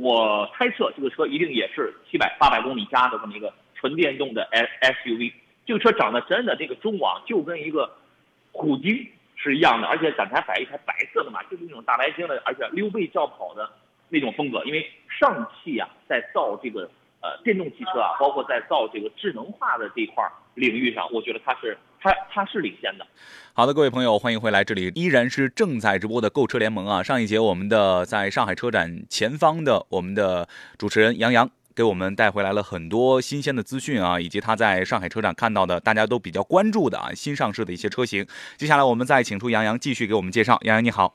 [0.00, 5.32] 我猜测这个车一定也是七百八百公里加的这么一个纯电动的 S SUV。
[5.64, 7.88] 这个车长得真的这个中网就跟一个
[8.50, 13.70] 虎鲸是一样的，而且展台摆一台白色的嘛，就是那种大白鲸的，而且溜背轿跑的。
[14.14, 16.86] 那种风格，因为上汽啊，在造这个
[17.22, 20.22] 呃电动汽车啊，包括在造这个智能化的这块
[20.54, 23.06] 领域上，我觉得它是它它是领先的。
[23.54, 27.02] 好的，各位朋友，欢迎回来，这里依然是正在直播的购车联盟啊。
[27.02, 30.48] 上一节我们的在上海车展前方的我们的
[30.78, 38.26] 主持人杨洋给我们带回来了很多新鲜的资讯啊，以及他在上海车展看到的大家都比较关注的啊新上市的一些车型。
[38.56, 40.58] 接下来我们再请出杨洋继续给我们介绍。
[40.62, 41.14] 杨洋你好。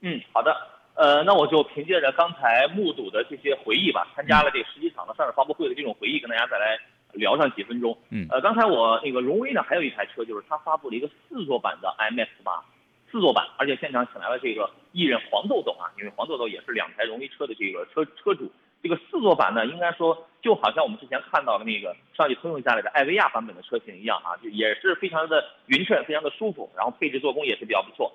[0.00, 0.69] 嗯，好的。
[1.00, 6.78] 呃，那我就凭借着刚才目睹的这些回忆吧，参加了这十几场的上市发布会的这种回忆，跟大家再来
[7.14, 7.96] 聊上几分钟。
[8.10, 12.62] 嗯，呃，刚才我那个荣威呢，还有一台车，就是它发布了一个四座版的 MX 八，
[13.10, 18.52] 四座版，而且现场请来了这个艺人黄豆豆啊，因为黄豆豆也是两台荣威车的这个车车主。
[18.82, 28.12] 这个四座版呢，应该说就好像我们之前看到的那个上汽通用家里的艾维亚版本的车型一样啊，就也是非常的匀称，非常的舒服，然后配置做工也是比较不错。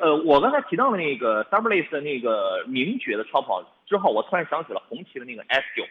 [0.00, 5.86] 呃，我刚才提到的那个 s u b l a c e 的那个名爵的超跑之后，我突然想起了红旗的那个 S9，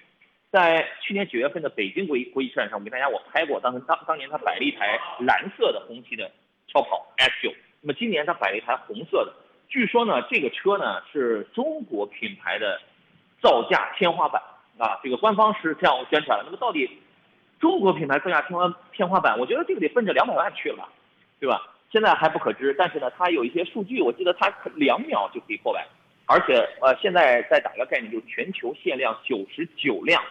[0.52, 6.30] 在去年九月份的北京国际国际车展上，我给大家我拍过，当时当当年他摆了一台蓝色的红旗的
[6.68, 9.34] 超跑 S9，那么今年他摆了一台红色的，
[9.70, 12.82] 据说呢这个车呢是中国品牌的
[13.41, 14.41] 造价天花板
[14.78, 16.43] 啊，这个官方是这样宣传的。
[16.43, 16.89] 那么到底
[17.62, 20.89] 中国品牌造价天花天花板，我觉得这个得奔着两百万去了，
[21.39, 21.62] 对吧？
[21.96, 25.88] 现在还不可知，但是呢，它有一些数据，我记得它两秒就可以破百，
[26.26, 30.22] 而且呃，现在再打个概念，就是全球限量九十九辆，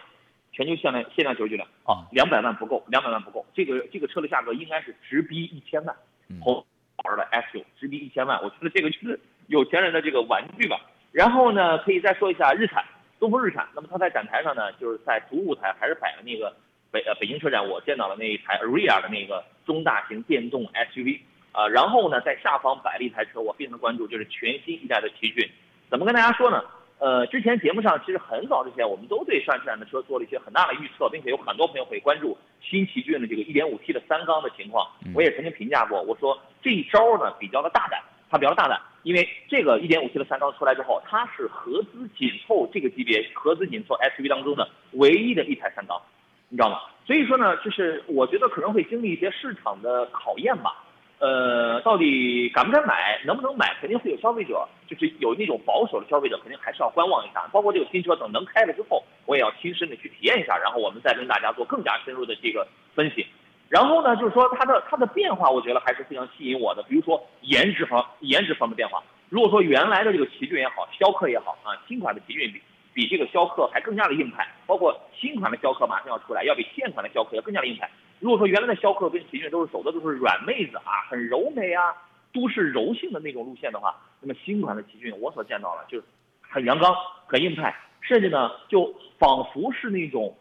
[0.51, 5.95] 全球限量限量九十九辆啊，两百万不够，两百万不够，这个这个车的价格应该是直逼一千万，
[6.39, 6.63] 红
[6.97, 10.79] 牌的 S 九直逼一千万，我觉得这个就是有钱人的这个玩具吧。
[11.11, 12.85] 然后呢，可以再说一下日产，
[13.19, 16.55] 东风日产，那么它在展台上呢，就是在主舞台还是摆了那个
[16.91, 21.21] 北呃北京车展我见到了那一台 Aria 的那个中大型电动 SUV。
[21.55, 25.49] 啊，然后呢，在下方摆了一台车，我非常关注，就是全新一代的奇骏。
[25.89, 26.61] 怎么跟大家说呢？
[26.97, 34.85] 呃，之前节目上其实很早之前，我们都对上汽的车做了一些很大的预测，并且有很多朋友会关注新奇骏的这个 1.5T 的三缸的情况。
[35.13, 46.01] 我也曾经评价过，我说这一招呢比较的大胆，它比较大胆，因为这个 1.5T 的三缸出来之后，它是合资紧凑这个级别合资紧凑 SUV 当中的唯一的一台三缸，
[46.47, 46.79] 你知道吗？
[47.05, 50.81] 所以说呢，就是我觉得可能会经历一些市场的考验吧。
[51.17, 57.47] 呃，到底敢不敢买，能不能买，肯定会有消费者，就是有那种保守的消费者，肯定还是要观望一下。
[57.53, 63.25] 包括这个新车等能开了之后，我也要亲身的去体验一下，然后我们再跟大家做更加深入的这个分析。
[63.69, 66.83] 然后呢，就是说它的它的变化，我觉得还是非常吸引我的。
[66.83, 72.61] 比如说颜值方颜值方面变化，如果说原来的这个奇骏也好，逍客也好啊，新款的奇骏比
[72.93, 77.89] 比这个逍客还更加的硬派，包括新款的逍客马上要出来，要比现款的逍客要更加的硬派。
[78.19, 81.93] 如果说原来的逍客跟奇骏都是走的都是软妹子啊，很柔美啊，
[82.33, 86.03] 都市柔性的那种路线的话，那么新款的奇骏我所见到了就是
[86.41, 86.95] 很阳刚、
[87.27, 90.35] 很硬派，甚至呢就仿佛是那种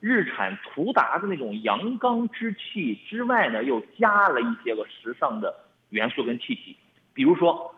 [0.00, 5.54] 日产途达的那种阳刚之气之外呢，又加了一些个时尚的
[5.90, 6.76] 元素跟气息，
[7.14, 7.74] 比如说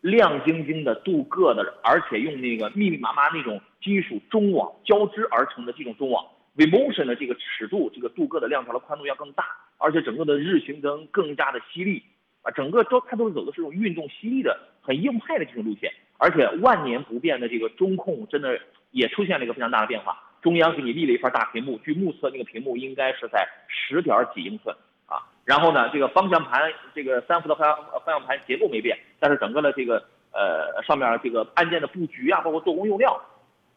[0.00, 6.26] 亮晶晶的镀铬的，而且用那个密密麻麻那种金属中网交织而成的这种中网。
[6.58, 9.44] Vmotion 的这个尺度，这个镀铬的亮条的宽度要更大，
[9.78, 12.02] 而且整个的日行灯更加的犀利。
[12.42, 18.56] 啊，整个都它都是走的是这种运动犀利的、很硬派的这种路线，而且万年不变的这个中控真的
[18.92, 24.72] 也出现了一个非常大的变化，中央给你立了一块大屏幕，据目测那个屏幕应该是在十点几英寸
[25.06, 29.96] 啊，然后呢，这个方向盘这个三幅的方向方向盘结构没变，但是整个的这个
[30.32, 33.20] 呃上面这个按键的布局啊，包括做工用料，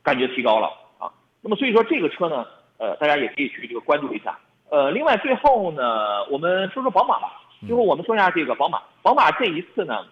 [0.04, 0.68] 感觉提高了
[1.00, 1.12] 啊，
[1.42, 2.46] 那么所以说这个车呢。
[2.82, 4.36] 呃，大家也可以去这个关注一下。
[4.72, 7.40] 呃，另外最后呢，我们说说宝马吧。
[7.68, 8.82] 最后我们说一下这个宝马。
[9.04, 10.04] 宝马这一次呢，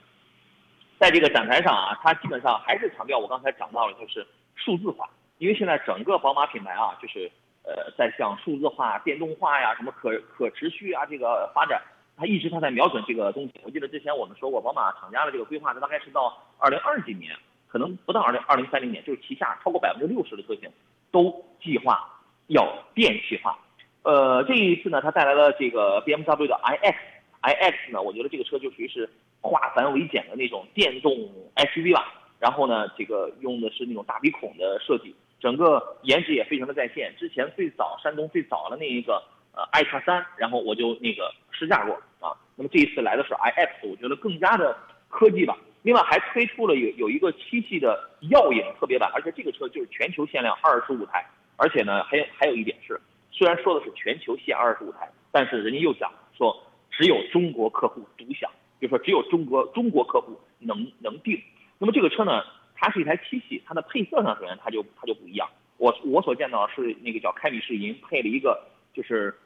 [1.00, 5.10] 在这个展台上啊，它基本上还是强调我刚才讲到了，就是数字化。
[5.40, 7.32] 因为现在整个宝马品牌啊，就是
[7.64, 11.82] 呃在向数字化、电动化呀、什么可可持续啊这个发展。
[12.16, 13.54] 它一直它在瞄准这个东西。
[13.64, 17.36] 我记得之前我们说过，宝马厂家的这个规划，它大概是到二零二几年，
[17.68, 20.70] 可能不到二零二零三零年，就是旗下超过百分之六十的车型
[21.10, 22.08] 都计划
[22.50, 23.58] 要电气化。
[24.04, 29.10] 呃，这一次呢，它带来了这个 BMW 的 iX，iX 呢，我觉得这个车就属于是
[29.42, 31.12] 化繁为简的那种电动
[31.56, 32.14] SUV 吧。
[32.40, 37.14] 然后呢，这个用的是那种大鼻孔的设计，整个颜值也非常的在线。
[37.20, 39.22] 之前最早山东最早的那一个
[39.54, 41.94] 呃 i 叉三，然后我就那个试驾过
[42.26, 42.32] 啊。
[42.56, 44.76] 那么这一次来的是 iX，我觉得更加的
[45.10, 45.58] 科技吧。
[45.82, 51.26] 另外还推出了有有一个七系的耀影特别版，而且这个车就是全球限量二十五台。
[51.60, 53.00] 而且呢，还有还有一点是，
[53.32, 56.56] 虽然说的是全球限二十五台，但是人家又讲说
[56.90, 58.50] 只有中国客户独享，
[58.80, 61.38] 就说只有中国中国客户能能定。
[61.78, 62.42] 那么这个车呢，
[62.76, 65.50] 它是一台七系，它的配色上首先它就它就不一样。
[65.78, 68.58] 我我所见到是那个叫开米式银，配了一个
[68.94, 69.38] 就是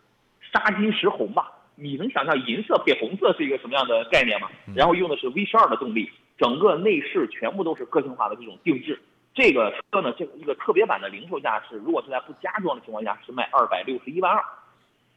[0.51, 1.51] 沙金石红吧。
[1.75, 4.47] 你能想象银色配红色是一个什么样的概念吗？
[4.75, 8.99] 然后用的是 V 十二的动力，整个内饰全部都是个性化的这种定制。
[9.33, 14.43] 这个车呢，这个一个特别版的零售价是，如果是在不加装的情况下是卖二百六十一万二，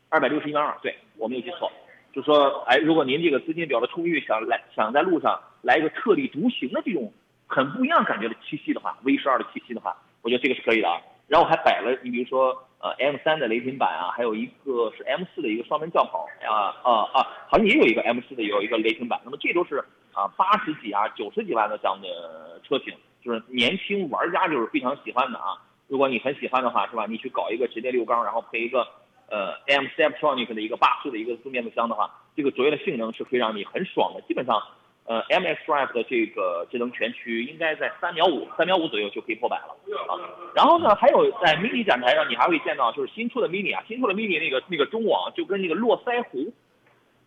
[0.09, 1.71] 二百六十一万二，对我没有记错。
[2.13, 7.13] 就说，哎，如果您这个资金比较的充裕，想来想在路上来一个特立独行的这种
[7.47, 10.97] 很不一样感觉的七系的话，V 十二的七系的话，我觉得这个是可以的啊。
[11.29, 19.21] 然后还摆了，你比如说，呃，M 三的雷霆版啊，还有一个是 M 四的一个双门轿跑啊啊啊，好像也有一个 M 四的有一个雷霆版。
[19.25, 19.85] 那么这都是
[20.17, 22.93] 啊八十几啊九十几万的这样的车型，
[23.23, 25.63] 就是年轻玩家就是非常喜欢的啊。
[25.87, 27.07] 如果你很喜欢的话，是吧？
[27.07, 28.85] 你去搞一个直列六缸，然后配一个。
[29.29, 34.21] 呃，M Steptronic 的一个八速的一个自变速箱的话，这个卓越的性能是可以让你很爽的。
[34.21, 34.63] 基本上，
[35.05, 39.75] 呃，MX Drive 的这个智能全驱应该在三秒五、三秒五左右就可以破百了
[40.07, 40.15] 啊。
[40.55, 46.55] 然后呢，还有在 Mini 展台上，你还会见到就是新出的 Mini 啊，新出的 Mini 那个那个中网就跟那个络腮胡，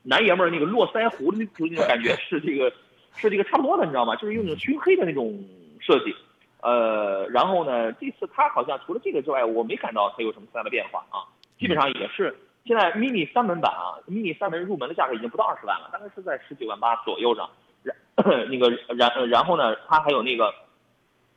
[0.04, 2.72] 男爷们儿那个络腮胡的那种那种感觉 是这个
[3.16, 4.16] 是这个差不多的，你知道吗？
[4.16, 5.38] 就是用那种熏黑的那种
[5.80, 6.16] 设计。
[6.62, 11.24] 呃，然后呢，这次它好像除了这个之外，我没感到它有什么太大的变化啊。
[11.58, 12.36] 基本上也是，
[12.66, 17.50] 现在 mini 三门版啊，mini 三门入门的价格已经不到二十万了，大概是在十九万八左右上。
[17.82, 17.96] 然
[18.50, 20.54] 那个然然后呢，它还有那个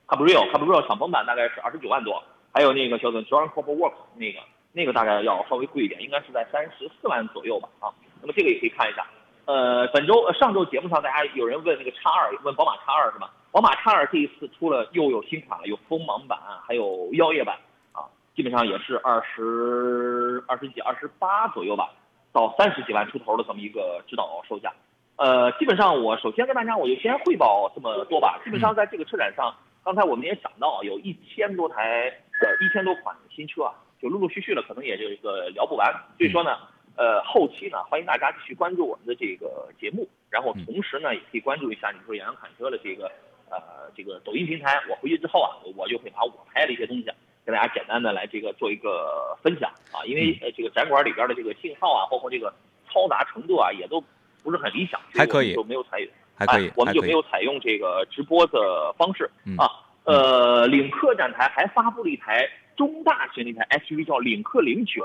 [0.09, 4.41] Cabrio Cabrio 敞篷版大概是二十九万多，还有那个叫做 John Cooper Works 那个
[4.73, 7.95] 那个大概要稍微贵一点，应该是在三十四万左右吧啊。
[8.23, 9.05] 那么这个也可以看一下。
[9.45, 13.31] 呃，本周上周节目上大家有人问那个叉二，问宝马叉二是吧？
[13.51, 17.59] 宝马叉二这一次出了又有新款了，有锋芒版，还有腰夜版
[17.93, 18.07] 啊。
[18.37, 21.91] 基本上也是二十二十几、二十八左右吧，
[22.33, 24.73] 到三十几万出头的这么一个指导售价。
[25.17, 28.41] 呃，基本上我首先跟大家我就先汇报这么多吧。
[28.45, 29.53] 基本上在这个车展上，
[29.85, 32.05] 刚才我们也讲到，有一千多台
[32.41, 35.93] 呃一千多款新车啊，就陆陆续续的，可能也就一个聊不完。
[36.17, 36.57] 所以说呢，
[36.97, 43.11] 呃，后期呢，欢迎大家继续关注我们的这个节目，然后同时呢，也可以关注一下你说洋洋侃车的这个
[43.51, 44.81] 呃这个抖音平台。
[44.89, 47.11] 我回去之后啊，我就会把我拍的一些东西。
[47.45, 52.55] 跟大家简单的来这个做一个分享啊，因为呃这个展馆里边的这个信号啊，包括这个
[52.89, 54.01] 嘈杂程度啊，也都
[54.45, 55.53] 不是很理想，还可以。
[55.53, 59.29] 就没有采用，还可以，我们就没有采用这个直播的方式。
[59.59, 59.67] 啊。
[60.05, 65.03] 呃，领克展台还发布了一台中大型的一台 SUV，叫领克零九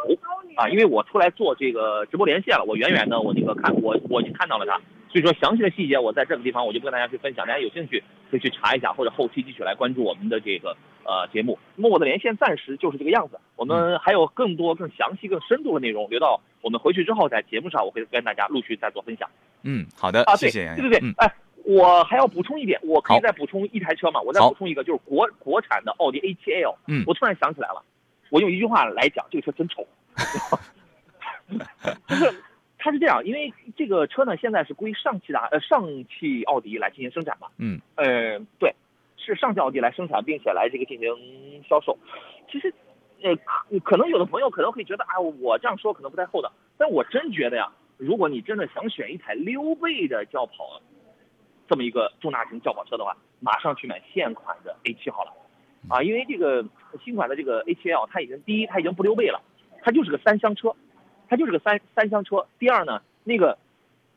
[0.56, 4.80] 啊，因为我出来做这个直播连线了，我远远的我那个看我我已经看到了它。
[5.10, 11.58] 所以说详细的细节我在这个地方我就不跟大家去分享，大家有兴趣可以去查一下，或者后期继续来关注我们的这个呃节目。
[11.76, 19.30] 那么我的连线暂时就是这个样子，我们还有更多更详细更深度的内容留到我们回去之后在节目上我会跟大家陆续再做分享。
[19.64, 20.76] 嗯，好的，啊，谢谢。
[20.76, 21.34] 对对对，哎，
[21.68, 24.22] 我还要补充一点，我可以再补充一台车吗？
[24.22, 26.76] 我再补充一个，就是国国产的奥迪 A7L。
[26.88, 27.84] 嗯，我突然想起来了，
[28.30, 29.86] 我用一句话来讲，这个车真丑。
[32.08, 32.44] 就是。
[32.80, 37.48] 它是这样，因为这个车呢，现在是归上汽大呃上汽奥迪来进行生产嘛。
[37.58, 37.82] 嗯。
[37.96, 38.74] 呃，对，
[39.18, 41.10] 是上汽奥迪来生产，并且来这个进行
[41.68, 41.98] 销售。
[42.50, 42.74] 其实，
[43.24, 50.80] 呃，可可能有的朋友可能会觉得啊，我这样说可能不太厚道，但我真觉得呀，如果你真的想选一台溜背的轿跑，
[51.68, 55.32] 这么一个中大型轿跑车的话，马上去买现款的 A7 好了。
[55.90, 56.66] 啊，因为这个
[57.04, 59.42] 新款的这个 A7L，它已经第一，它已经不溜背了，
[59.82, 60.76] 它就是个三厢车。
[61.30, 62.48] 它就是个三三厢车。
[62.58, 63.58] 第二呢，那个，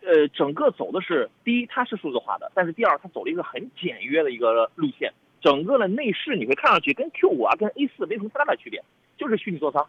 [0.01, 5.13] 呃，整个走的是第一，它是数字化的，但是第二，它走了一个很简约的一个路线。
[5.41, 8.81] 整个的内饰你会看上去跟 Q 五啊、跟 A 四没什么太大的区别，
[9.19, 9.85] 就是虚拟座舱，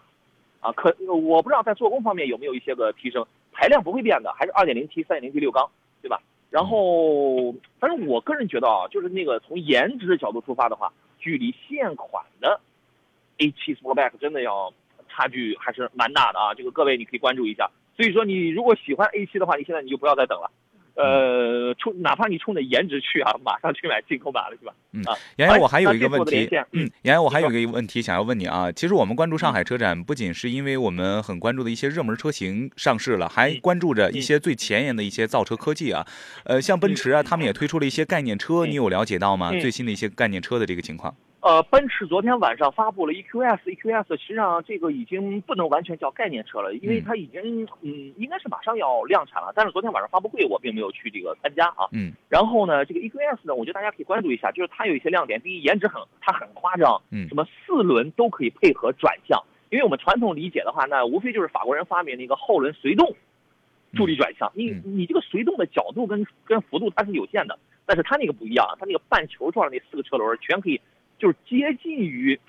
[0.62, 3.24] 啊，可我不知道在做工方面有没有一些个提升。
[3.52, 5.70] 排量不会变的，还是二点零 T、三点零 T 六缸，
[6.02, 6.20] 对吧？
[6.52, 12.62] 然后，反正我个人觉得啊，就是那个从颜值的角度出发的话，距离现款的
[13.40, 14.72] A 七 Sportback 真的要。
[15.14, 16.54] 差距还是蛮大的啊！
[16.54, 20.50] 这个各位你可以关注一下，所以说你如果喜欢 A7 的话，你现在你就不要再等了。
[20.96, 24.74] 呃，冲哪怕你冲着颜值去啊，马上去买进口版了，是吧？
[24.92, 28.72] 嗯啊，杨洋，我还有一个问题嗯，杨洋，我还有一个问题想要问你啊。
[28.72, 36.06] 其实我们关注上海车展，不仅是因为我们很关注的一些热门车型上市了，还关注着一些最前沿的一些造车科技啊。
[36.44, 39.52] 呃，像奔驰啊，他们也推出了一些概念车，你有了解到吗？
[39.54, 41.16] 嗯最新的一些概念车的这个情况？
[41.42, 49.52] 呃，奔驰昨天晚上发布了 EQS，EQS 实际上这个已经不能完全叫概念车了，因为嗯它已经嗯应该是马上要量产了。
[49.56, 51.90] 但是昨天晚上发布会我并没有去这个参加啊。
[51.94, 55.42] 嗯然后呢，这个 EQS 呢，我觉得大家可以关注一下，就是它有一些亮点。
[55.42, 59.42] 第一，颜值很它很夸张，嗯什么四轮都可以配合转向。
[59.72, 63.16] 因为我们传统理解的话，那无非就是法国人发明的一个后轮随动
[63.96, 64.52] 助力转向。
[64.54, 70.80] 你嗯你这个随动的角度跟跟幅度它是有限的，但是它那个不一样，它那个半球状的那四个车轮全可以
[71.22, 72.40] 就是接近于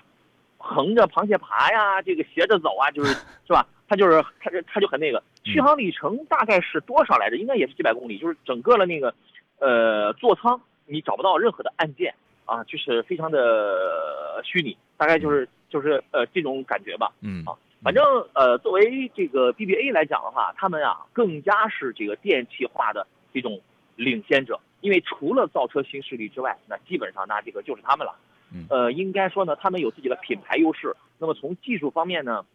[0.57, 3.13] 横着螃蟹爬呀，这个斜着走啊，就是
[3.45, 3.67] 是吧？
[3.87, 7.37] 它就是它就它就很那个，续航里程大概是多少来着？
[7.37, 9.13] 应该也是几百公里，就是整个的那个
[9.59, 12.15] 呃座舱你找不到任何的按键
[12.45, 17.11] 啊，就是非常的虚拟，大概就是就是呃这种感觉吧。
[17.21, 17.53] 嗯啊
[17.83, 18.01] 反正
[18.33, 23.59] 呃，作为这个 BBA 来讲的话，他们啊更加是这个电气化的这种
[23.97, 28.15] 领先者，因为除了造车新势力之外，那基本上那这个就是他们了。
[28.53, 30.95] 嗯呃，应该说呢，他们有自己的品牌优势。
[31.17, 32.45] 那么从技术方面呢，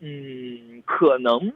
[0.00, 1.52] 嗯，可能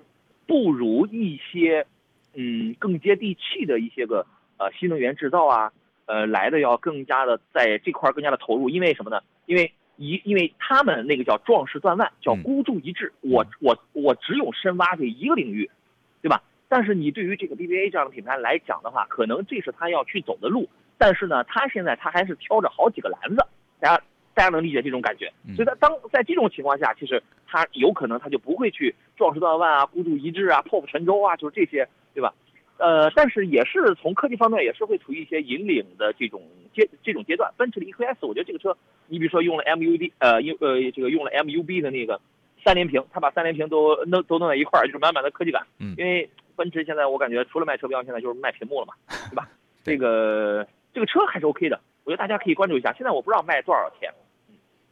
[0.46, 1.86] 不如一些
[2.34, 4.26] 嗯更接地气的一些个
[4.58, 5.72] 呃新能源制造啊，
[6.06, 8.70] 呃来的要更加的在这块儿更加的投入。
[8.70, 9.20] 因为什么呢？
[9.46, 13.12] 因为一因为他们那个叫壮士断腕，叫嗯孤注一掷。
[13.20, 15.70] 我我我只有深挖这一个领域，
[16.22, 16.42] 对吧？
[16.68, 20.68] 但是你对于这个 BBA 这样的品牌来讲的话，可能这是他要去走的路。
[20.96, 23.44] 但是呢，他现在他还是挑着好几个篮子，
[23.82, 24.02] 大家
[24.32, 25.30] 大家能理解这种感觉。
[25.46, 32.32] 嗯所以他当在这种情况下，其实他有可能他就不会去壮士断腕啊、孤注一掷啊、破釜沉舟啊，就是这些，对吧？
[32.78, 36.40] 呃，但是也是从科技方面也是会处于一些引领的这种
[36.74, 37.52] 阶这种阶段。
[37.56, 38.76] 奔驰的 EQS，我觉得这个车，
[39.08, 42.20] 你比如说用了 MUD 呃用呃这个用了 MUB 的那个
[42.64, 45.64] 三连屏，它把三连屏都弄都弄在一块儿，就是满满的科技感。
[45.78, 48.94] 嗯因为奔驰现在我感觉除了卖车标，现在就是卖屏幕了嘛，
[49.30, 49.48] 对吧？
[49.84, 52.92] 对这个这个车还是 OK 的，我觉得大家可以关注一下。
[52.92, 54.12] 现在我不知道卖多少钱。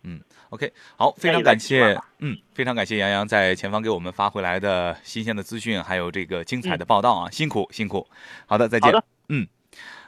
[0.02, 8.06] 嗯 OK，好，非常感谢嗯，非常感谢杨洋在前方给我们发回来的新鲜的资讯，还有这个精彩的报道啊，辛苦辛苦。
[8.46, 8.90] 好的，再见。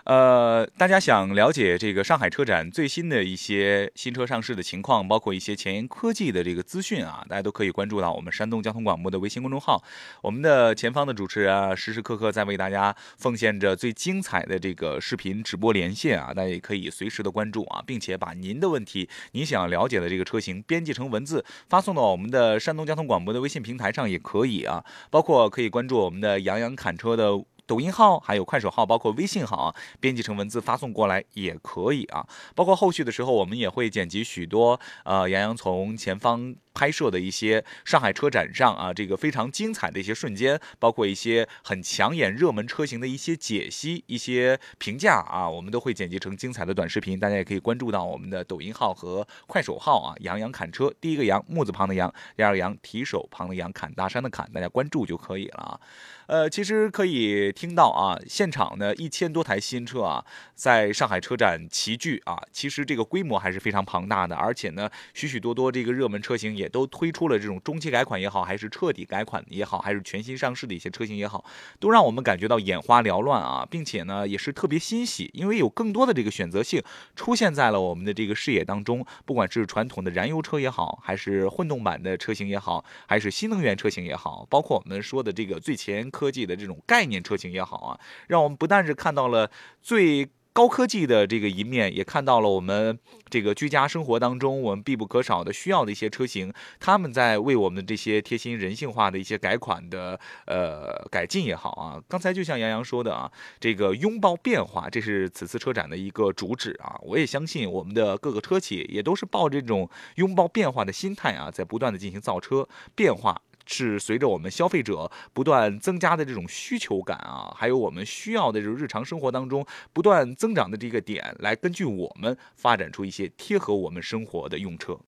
[0.05, 9.81] 呃，大家想了解这个上海车展最新的一些新车上市的情况，包括一些前沿科技的这个资讯啊，大家都可以关注到我们山东交通广播的微信公众号。
[10.21, 27.45] 我们的前方的主持人啊，时时刻刻在为大家奉献着最精彩的这个视频直播连线啊，大家也可以随时的关注啊，并且把您的问题、你想了解的这个车型编辑成文字，发送到我们的山东交通广播的微信平台上也可以啊，包括可以关注我们的杨洋侃车的。
[27.67, 32.27] 抖音号还有快手号，包括微信号啊，编辑成文字发送过来也可以啊。
[32.55, 55.81] 包括后续的时候，我们也会剪辑许多呃杨洋从前方拍摄的一些上海车展上啊这个非常精彩的一些瞬间，包括一些很抢眼热门车型的一些解析、一些评价啊，我们都会剪辑成精彩的短视频，大家也可以关注到我们的抖音号和快手号啊，杨洋侃车，第一个杨木字旁的杨，第二个杨提手旁的杨，侃大山的侃，大家关注就可以了啊。
[56.27, 71.45] 呃，其实可以听到啊，现场呢一千多台新车啊，在上海车展齐聚啊，其实这个规模还是非常庞大的，而且呢，许许多多这个热门车型也也都推出了这种中期改款也好，还是彻底改款也好，还是全新上市的一些车型也好，
[71.81, 76.81] 都让我们感觉到眼花缭乱啊，并且呢，也是特别欣喜，因为有更多的这个选择性
[77.17, 89.51] 出现在了我们的这个视野当中，不管是传统的燃油车也好，还是混动版的车型也好，还是新能源车型也好，包括我们说的这个最前科技的这种概念车型也好啊，让我们不但是看到了
[89.83, 92.99] 最高科技的这个一面，也看到了我们
[93.31, 102.03] 这个居家生活当中我们必不可少的需要的一些车型，他们在为我们这些贴心人性化的一些改款的呃改进也好啊。
[102.07, 106.99] 刚才就像杨洋说的啊，这个拥抱变化，这是此次车展的一个主旨啊。
[107.03, 113.41] 我也相信我们的各个车企也都是抱这种拥抱变化的心态啊，在不断的进行造车变化。
[113.73, 124.99] 是随着我们消费者不断增加的这种需求感啊，还有我们需要的这种日常生活当中不断增长的这个点，来根据我们发展出一些贴合我们生活的用车。